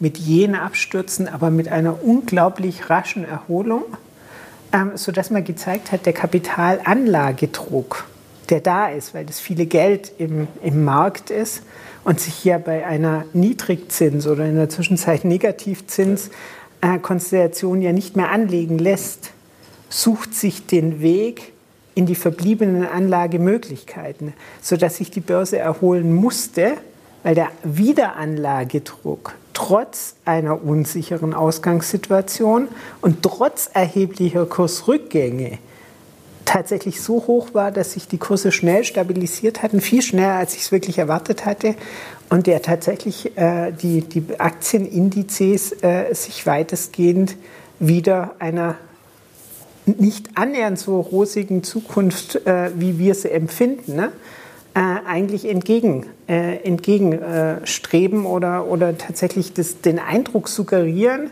Mit 0.00 0.18
jenen 0.18 0.54
Abstürzen, 0.54 1.28
aber 1.28 1.50
mit 1.50 1.68
einer 1.68 2.04
unglaublich 2.04 2.90
raschen 2.90 3.24
Erholung, 3.24 3.84
ähm, 4.72 4.92
sodass 4.96 5.30
man 5.30 5.44
gezeigt 5.44 5.90
hat, 5.90 6.04
der 6.04 6.12
Kapitalanlagedruck, 6.12 8.06
der 8.50 8.60
da 8.60 8.88
ist, 8.88 9.14
weil 9.14 9.24
das 9.24 9.40
viele 9.40 9.64
Geld 9.64 10.12
im, 10.18 10.46
im 10.62 10.84
Markt 10.84 11.30
ist 11.30 11.62
und 12.04 12.20
sich 12.20 12.34
hier 12.34 12.58
bei 12.58 12.86
einer 12.86 13.24
Niedrigzins 13.32 14.26
oder 14.26 14.44
in 14.44 14.56
der 14.56 14.68
Zwischenzeit 14.68 15.24
Negativzins 15.24 16.30
Konstellation 17.02 17.82
ja 17.82 17.92
nicht 17.92 18.16
mehr 18.16 18.30
anlegen 18.30 18.78
lässt, 18.78 19.32
sucht 19.88 20.34
sich 20.34 20.66
den 20.66 21.00
Weg 21.00 21.52
in 21.94 22.06
die 22.06 22.14
verbliebenen 22.14 22.86
Anlagemöglichkeiten, 22.86 24.32
sodass 24.62 24.96
sich 24.96 25.10
die 25.10 25.20
Börse 25.20 25.58
erholen 25.58 26.14
musste, 26.14 26.74
weil 27.22 27.34
der 27.34 27.48
Wiederanlagedruck 27.64 29.34
trotz 29.52 30.14
einer 30.24 30.62
unsicheren 30.62 31.34
Ausgangssituation 31.34 32.68
und 33.00 33.22
trotz 33.24 33.68
erheblicher 33.72 34.46
Kursrückgänge 34.46 35.58
tatsächlich 36.44 37.02
so 37.02 37.26
hoch 37.26 37.48
war, 37.52 37.72
dass 37.72 37.92
sich 37.92 38.06
die 38.06 38.18
Kurse 38.18 38.52
schnell 38.52 38.84
stabilisiert 38.84 39.62
hatten, 39.62 39.80
viel 39.80 40.00
schneller, 40.00 40.34
als 40.34 40.54
ich 40.54 40.62
es 40.62 40.72
wirklich 40.72 40.98
erwartet 40.98 41.44
hatte 41.44 41.74
und 42.30 42.46
der 42.46 42.62
tatsächlich 42.62 43.36
äh, 43.36 43.72
die, 43.72 44.02
die 44.02 44.38
Aktienindizes 44.38 45.82
äh, 45.82 46.12
sich 46.14 46.46
weitestgehend 46.46 47.36
wieder 47.78 48.34
einer 48.38 48.76
nicht 49.86 50.30
annähernd 50.34 50.78
so 50.78 51.00
rosigen 51.00 51.62
Zukunft, 51.62 52.46
äh, 52.46 52.70
wie 52.74 52.98
wir 52.98 53.14
sie 53.14 53.30
empfinden, 53.30 53.96
ne? 53.96 54.12
äh, 54.74 54.80
eigentlich 55.06 55.48
entgegen, 55.48 56.06
äh, 56.28 56.56
entgegenstreben 56.56 58.26
oder, 58.26 58.66
oder 58.66 58.98
tatsächlich 58.98 59.54
das, 59.54 59.80
den 59.80 59.98
Eindruck 59.98 60.48
suggerieren, 60.48 61.30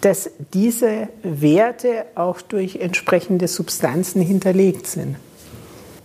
dass 0.00 0.30
diese 0.54 1.08
Werte 1.22 2.06
auch 2.14 2.40
durch 2.40 2.76
entsprechende 2.76 3.46
Substanzen 3.48 4.22
hinterlegt 4.22 4.86
sind. 4.86 5.16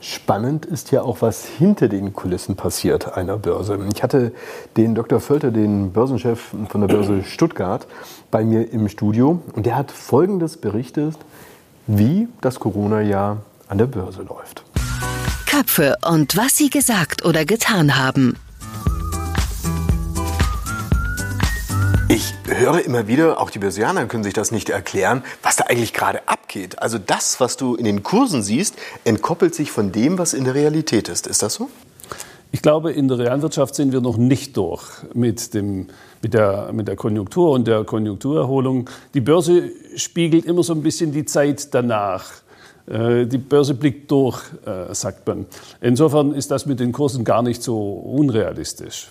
Spannend 0.08 0.68
ist 0.68 0.92
ja 0.92 1.02
auch, 1.02 1.24
was 1.24 1.46
hinter 1.46 1.88
den 1.88 2.14
Kulissen 2.14 2.56
passiert 2.56 3.18
einer 3.18 3.38
Börse. 3.38 3.80
Ich 3.92 4.04
hatte 4.04 4.34
den 4.78 4.94
Dr. 4.94 5.20
Völter, 5.20 5.50
den 5.50 5.94
Börsenchef 5.94 6.54
von 6.70 6.82
der 6.82 6.88
Börse 6.88 7.24
Stuttgart, 7.24 7.88
bei 8.30 8.44
mir 8.44 8.72
im 8.72 8.88
Studio 8.88 9.42
und 9.54 9.66
der 9.66 9.76
hat 9.76 9.90
Folgendes 9.90 10.58
berichtet, 10.58 11.18
wie 11.88 12.28
das 12.42 12.60
Corona-Jahr 12.60 13.38
an 13.68 13.80
der 13.80 13.88
Börse 13.88 14.22
läuft. 14.22 14.64
Köpfe 15.48 15.96
und 16.08 16.38
was 16.38 16.56
sie 16.56 16.70
gesagt 16.70 17.26
oder 17.26 17.44
getan 17.44 17.98
haben. 17.98 18.36
Ich 22.16 22.34
höre 22.48 22.80
immer 22.86 23.10
wieder, 23.10 23.42
auch 23.42 23.50
die 23.50 23.60
Börsianer 23.60 24.06
können 24.06 24.24
sich 24.24 24.34
das 24.34 24.50
nicht 24.50 24.70
erklären, 24.70 25.22
was 25.44 25.58
da 25.58 25.66
eigentlich 25.66 25.92
gerade 25.92 26.30
abgeht. 26.30 26.82
Also 26.82 26.98
das, 26.98 27.42
was 27.42 27.58
du 27.58 27.76
in 27.76 27.84
den 27.84 28.04
Kursen 28.04 28.42
siehst, 28.42 28.76
entkoppelt 29.04 29.54
sich 29.54 29.70
von 29.70 29.92
dem, 29.92 30.18
was 30.18 30.34
in 30.34 30.46
der 30.46 30.56
Realität 30.56 31.10
ist. 31.10 31.28
Ist 31.28 31.44
das 31.44 31.56
so? 31.56 31.70
Ich 32.54 32.62
glaube, 32.62 32.94
in 32.94 33.10
der 33.10 33.18
Realwirtschaft 33.18 33.76
sind 33.76 33.92
wir 33.92 34.00
noch 34.00 34.16
nicht 34.16 34.56
durch 34.56 34.82
mit, 35.14 35.54
dem, 35.54 35.88
mit, 36.22 36.34
der, 36.34 36.72
mit 36.72 36.88
der 36.88 36.96
Konjunktur 36.96 37.52
und 37.52 37.68
der 37.68 37.84
Konjunkturerholung. 37.84 38.90
Die 39.14 39.20
Börse 39.20 39.72
spiegelt 39.98 40.46
immer 40.46 40.64
so 40.64 40.72
ein 40.72 40.84
bisschen 40.84 41.12
die 41.12 41.26
Zeit 41.26 41.74
danach. 41.74 42.32
Äh, 42.88 43.26
die 43.26 43.40
Börse 43.40 43.74
blickt 43.74 44.10
durch, 44.10 44.42
äh, 44.66 44.96
sagt 44.96 45.28
man. 45.28 45.48
Insofern 45.82 46.32
ist 46.32 46.50
das 46.50 46.66
mit 46.66 46.80
den 46.80 46.94
Kursen 46.94 47.26
gar 47.26 47.42
nicht 47.42 47.62
so 47.62 47.78
unrealistisch. 47.78 49.10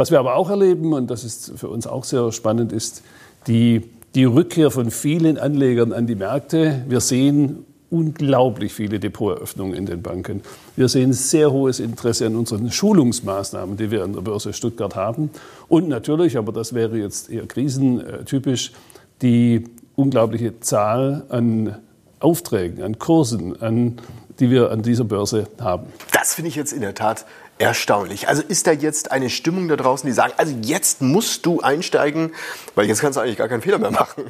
Was 0.00 0.10
wir 0.10 0.18
aber 0.18 0.36
auch 0.36 0.48
erleben, 0.48 0.94
und 0.94 1.10
das 1.10 1.24
ist 1.24 1.52
für 1.56 1.68
uns 1.68 1.86
auch 1.86 2.04
sehr 2.04 2.32
spannend, 2.32 2.72
ist 2.72 3.02
die, 3.46 3.82
die 4.14 4.24
Rückkehr 4.24 4.70
von 4.70 4.90
vielen 4.90 5.36
Anlegern 5.36 5.92
an 5.92 6.06
die 6.06 6.14
Märkte. 6.14 6.86
Wir 6.88 7.00
sehen 7.00 7.66
unglaublich 7.90 8.72
viele 8.72 8.98
Depoteröffnungen 8.98 9.74
in 9.74 9.84
den 9.84 10.00
Banken. 10.00 10.40
Wir 10.74 10.88
sehen 10.88 11.12
sehr 11.12 11.52
hohes 11.52 11.80
Interesse 11.80 12.24
an 12.24 12.36
unseren 12.36 12.72
Schulungsmaßnahmen, 12.72 13.76
die 13.76 13.90
wir 13.90 14.02
an 14.02 14.14
der 14.14 14.22
Börse 14.22 14.54
Stuttgart 14.54 14.96
haben. 14.96 15.28
Und 15.68 15.90
natürlich, 15.90 16.38
aber 16.38 16.52
das 16.52 16.72
wäre 16.72 16.96
jetzt 16.96 17.28
eher 17.28 17.44
krisentypisch, 17.44 18.72
die 19.20 19.64
unglaubliche 19.96 20.60
Zahl 20.60 21.24
an 21.28 21.76
Aufträgen, 22.20 22.82
an 22.82 22.98
Kursen, 22.98 23.60
an, 23.60 23.98
die 24.38 24.50
wir 24.50 24.70
an 24.70 24.80
dieser 24.80 25.04
Börse 25.04 25.46
haben. 25.60 25.88
Das 26.14 26.36
finde 26.36 26.48
ich 26.48 26.56
jetzt 26.56 26.72
in 26.72 26.80
der 26.80 26.94
Tat 26.94 27.26
erstaunlich. 27.60 28.26
Also 28.26 28.42
ist 28.42 28.66
da 28.66 28.72
jetzt 28.72 29.12
eine 29.12 29.28
Stimmung 29.28 29.68
da 29.68 29.76
draußen, 29.76 30.06
die 30.06 30.12
sagen, 30.12 30.32
also 30.38 30.54
jetzt 30.62 31.02
musst 31.02 31.44
du 31.44 31.60
einsteigen, 31.60 32.32
weil 32.74 32.86
jetzt 32.86 33.00
kannst 33.00 33.16
du 33.18 33.20
eigentlich 33.20 33.36
gar 33.36 33.48
keinen 33.48 33.60
Fehler 33.60 33.78
mehr 33.78 33.90
machen. 33.90 34.24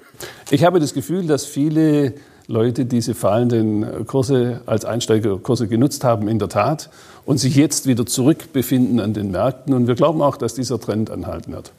Ich 0.51 0.65
habe 0.65 0.81
das 0.81 0.95
Gefühl, 0.95 1.27
dass 1.27 1.47
viele 1.47 2.15
Leute 2.49 2.85
diese 2.85 3.15
fallenden 3.15 4.05
Kurse 4.07 4.63
als 4.67 4.85
Einsteigerkurse 4.85 5.69
genutzt 5.69 6.03
haben, 6.03 6.27
in 6.27 6.41
der 6.41 6.49
Tat, 6.49 6.91
und 7.25 7.39
sich 7.39 7.55
jetzt 7.55 7.87
wieder 7.87 8.05
zurückbefinden 8.05 8.99
an 8.99 9.15
den 9.15 9.31
Märkten. 9.31 9.75
Und 9.75 9.87
wir 9.87 9.95
glauben 9.95 10.21
auch, 10.21 10.37
dass 10.37 10.55
dieser 10.55 10.81
Trend 10.81 11.11
anhalten 11.11 11.53
wird. 11.53 11.73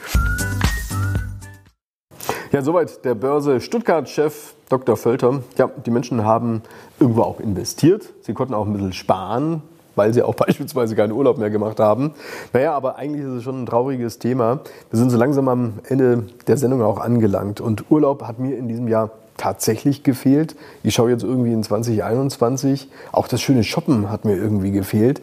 Ja, 2.52 2.62
soweit 2.62 3.04
der 3.04 3.14
Börse 3.14 3.60
Stuttgart-Chef 3.60 4.54
Dr. 4.70 4.96
Völter. 4.96 5.42
Ja, 5.58 5.70
die 5.84 5.90
Menschen 5.90 6.24
haben 6.24 6.62
irgendwo 6.98 7.22
auch 7.22 7.40
investiert. 7.40 8.04
Sie 8.22 8.32
konnten 8.32 8.54
auch 8.54 8.66
ein 8.66 8.72
bisschen 8.72 8.94
sparen, 8.94 9.62
weil 9.96 10.14
sie 10.14 10.22
auch 10.22 10.34
beispielsweise 10.36 10.96
keinen 10.96 11.12
Urlaub 11.12 11.38
mehr 11.38 11.50
gemacht 11.50 11.80
haben. 11.80 12.12
Naja, 12.52 12.72
aber 12.72 12.96
eigentlich 12.96 13.24
ist 13.24 13.32
es 13.32 13.42
schon 13.42 13.62
ein 13.62 13.66
trauriges 13.66 14.18
Thema. 14.18 14.60
Wir 14.90 14.98
sind 14.98 15.10
so 15.10 15.16
langsam 15.16 15.48
am 15.48 15.74
Ende 15.88 16.24
der 16.46 16.56
Sendung 16.56 16.82
auch 16.82 16.98
angelangt. 16.98 17.60
Und 17.60 17.90
Urlaub 17.90 18.22
hat 18.24 18.38
mir 18.38 18.56
in 18.56 18.68
diesem 18.68 18.88
Jahr 18.88 19.10
tatsächlich 19.36 20.02
gefehlt. 20.02 20.54
Ich 20.82 20.94
schaue 20.94 21.10
jetzt 21.10 21.24
irgendwie 21.24 21.52
in 21.52 21.62
2021. 21.62 22.88
Auch 23.12 23.28
das 23.28 23.40
schöne 23.40 23.64
Shoppen 23.64 24.10
hat 24.10 24.24
mir 24.24 24.36
irgendwie 24.36 24.70
gefehlt. 24.70 25.20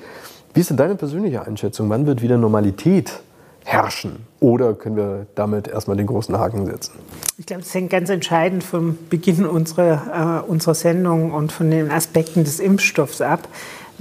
Wie 0.54 0.62
ist 0.62 0.70
denn 0.70 0.78
deine 0.78 0.96
persönliche 0.96 1.46
Einschätzung? 1.46 1.90
Wann 1.90 2.06
wird 2.06 2.22
wieder 2.22 2.38
Normalität 2.38 3.22
herrschen? 3.64 4.26
Oder 4.40 4.74
können 4.74 4.98
wir 4.98 5.28
damit 5.36 5.68
erstmal 5.68 5.96
den 5.96 6.08
großen 6.08 6.38
Haken 6.38 6.66
setzen? 6.66 6.94
Ich 7.38 7.46
glaube, 7.46 7.62
es 7.62 7.74
hängt 7.74 7.92
ganz 7.92 8.10
entscheidend 8.10 8.64
vom 8.64 8.98
Beginn 9.10 9.46
unserer, 9.46 10.44
äh, 10.46 10.50
unserer 10.50 10.76
Sendung 10.76 11.32
und 11.32 11.52
von 11.52 11.70
den 11.70 11.92
Aspekten 11.92 12.44
des 12.44 12.60
Impfstoffs 12.60 13.22
ab. 13.22 13.48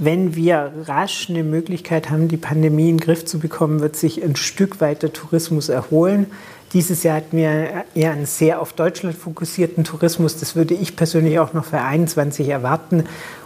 Wenn 0.01 0.33
wir 0.33 0.71
rasch 0.85 1.29
eine 1.29 1.43
Möglichkeit 1.43 2.09
haben, 2.09 2.29
die 2.29 2.37
Pandemie 2.37 2.89
in 2.89 2.97
den 2.97 3.05
Griff 3.05 3.25
zu 3.25 3.37
bekommen, 3.37 3.81
wird 3.81 3.97
sich 3.97 4.23
ein 4.23 4.37
Stück 4.37 4.79
weit 4.79 5.03
der 5.03 5.11
Tourismus 5.11 5.67
erholen. 5.67 6.27
Dieses 6.71 7.03
Jahr 7.03 7.17
hatten 7.17 7.35
wir 7.35 7.83
eher 7.95 8.11
einen 8.13 8.25
sehr 8.25 8.61
auf 8.61 8.71
Deutschland 8.71 9.17
fokussierten 9.17 9.83
Tourismus. 9.83 10.37
Das 10.39 10.55
würde 10.55 10.73
ich 10.73 10.95
persönlich 10.95 11.37
auch 11.39 11.51
noch 11.51 11.65
für 11.65 11.71
2021 11.77 12.47
erwarten. 12.47 13.03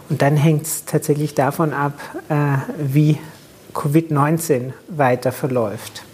Und 0.08 0.22
dann 0.22 0.36
hängt 0.36 0.66
es 0.66 0.84
tatsächlich 0.84 1.34
davon 1.34 1.72
ab, 1.72 1.98
äh, 2.28 2.58
wie 2.78 3.18
Covid-19 3.74 4.74
weiter 4.88 5.32
verläuft. 5.32 6.04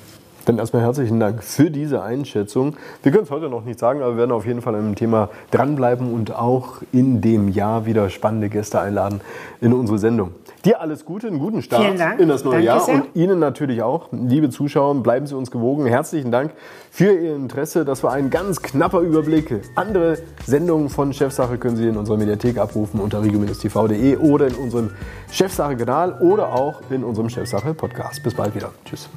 Dann 0.51 0.59
erstmal 0.59 0.83
herzlichen 0.83 1.21
Dank 1.21 1.45
für 1.45 1.71
diese 1.71 2.03
Einschätzung. 2.03 2.75
Wir 3.05 3.13
können 3.13 3.23
es 3.23 3.31
heute 3.31 3.49
noch 3.49 3.65
nicht 3.65 3.79
sagen, 3.79 4.03
aber 4.03 4.15
wir 4.15 4.17
werden 4.17 4.33
auf 4.33 4.47
jeden 4.47 4.63
Fall 4.63 4.75
an 4.75 4.83
dem 4.83 4.95
Thema 4.97 5.29
dranbleiben 5.53 6.13
und 6.13 6.35
auch 6.35 6.79
in 6.91 7.21
dem 7.21 7.47
Jahr 7.47 7.87
wieder 7.87 8.11
spannende 8.11 8.49
Gäste 8.49 8.81
einladen 8.81 9.21
in 9.61 9.73
unsere 9.73 10.01
Sendung. 10.01 10.33
Dir 10.65 10.81
alles 10.81 11.05
Gute, 11.05 11.29
einen 11.29 11.39
guten 11.39 11.63
Start 11.63 11.85
in 12.19 12.29
das 12.29 12.43
neue 12.43 12.55
Danke 12.55 12.67
Jahr 12.67 12.81
sehr. 12.81 12.97
und 12.97 13.05
Ihnen 13.15 13.39
natürlich 13.39 13.81
auch, 13.85 14.09
liebe 14.11 14.51
Zuschauer, 14.51 15.01
bleiben 15.05 15.25
Sie 15.29 15.37
uns 15.37 15.53
gewogen. 15.53 15.87
Herzlichen 15.87 16.33
Dank 16.33 16.51
für 16.91 17.13
Ihr 17.13 17.37
Interesse. 17.37 17.85
Das 17.85 18.03
war 18.03 18.13
ein 18.13 18.29
ganz 18.31 18.61
knapper 18.61 19.03
Überblick. 19.03 19.63
Andere 19.77 20.19
Sendungen 20.45 20.89
von 20.89 21.13
Chefsache 21.13 21.59
können 21.59 21.77
Sie 21.77 21.87
in 21.87 21.97
unserer 21.97 22.17
Mediathek 22.17 22.59
abrufen 22.59 22.99
unter 22.99 23.23
regio-tv.de 23.23 24.17
oder 24.17 24.49
in 24.49 24.55
unserem 24.57 24.91
Chefsache-Kanal 25.31 26.15
oder 26.21 26.53
auch 26.53 26.81
in 26.91 27.05
unserem 27.05 27.29
Chefsache-Podcast. 27.29 28.25
Bis 28.25 28.35
bald 28.35 28.53
wieder. 28.57 28.73
Tschüss. 28.85 29.09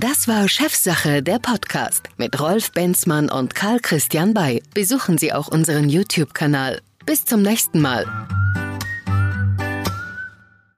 Das 0.00 0.26
war 0.28 0.48
Chefsache, 0.48 1.22
der 1.22 1.38
Podcast 1.38 2.08
mit 2.16 2.40
Rolf 2.40 2.72
Benzmann 2.72 3.30
und 3.30 3.54
Karl 3.54 3.80
Christian 3.80 4.32
Bay. 4.32 4.62
Besuchen 4.72 5.18
Sie 5.18 5.30
auch 5.30 5.48
unseren 5.48 5.90
YouTube-Kanal. 5.90 6.80
Bis 7.04 7.26
zum 7.26 7.42
nächsten 7.42 7.82
Mal. 7.82 8.06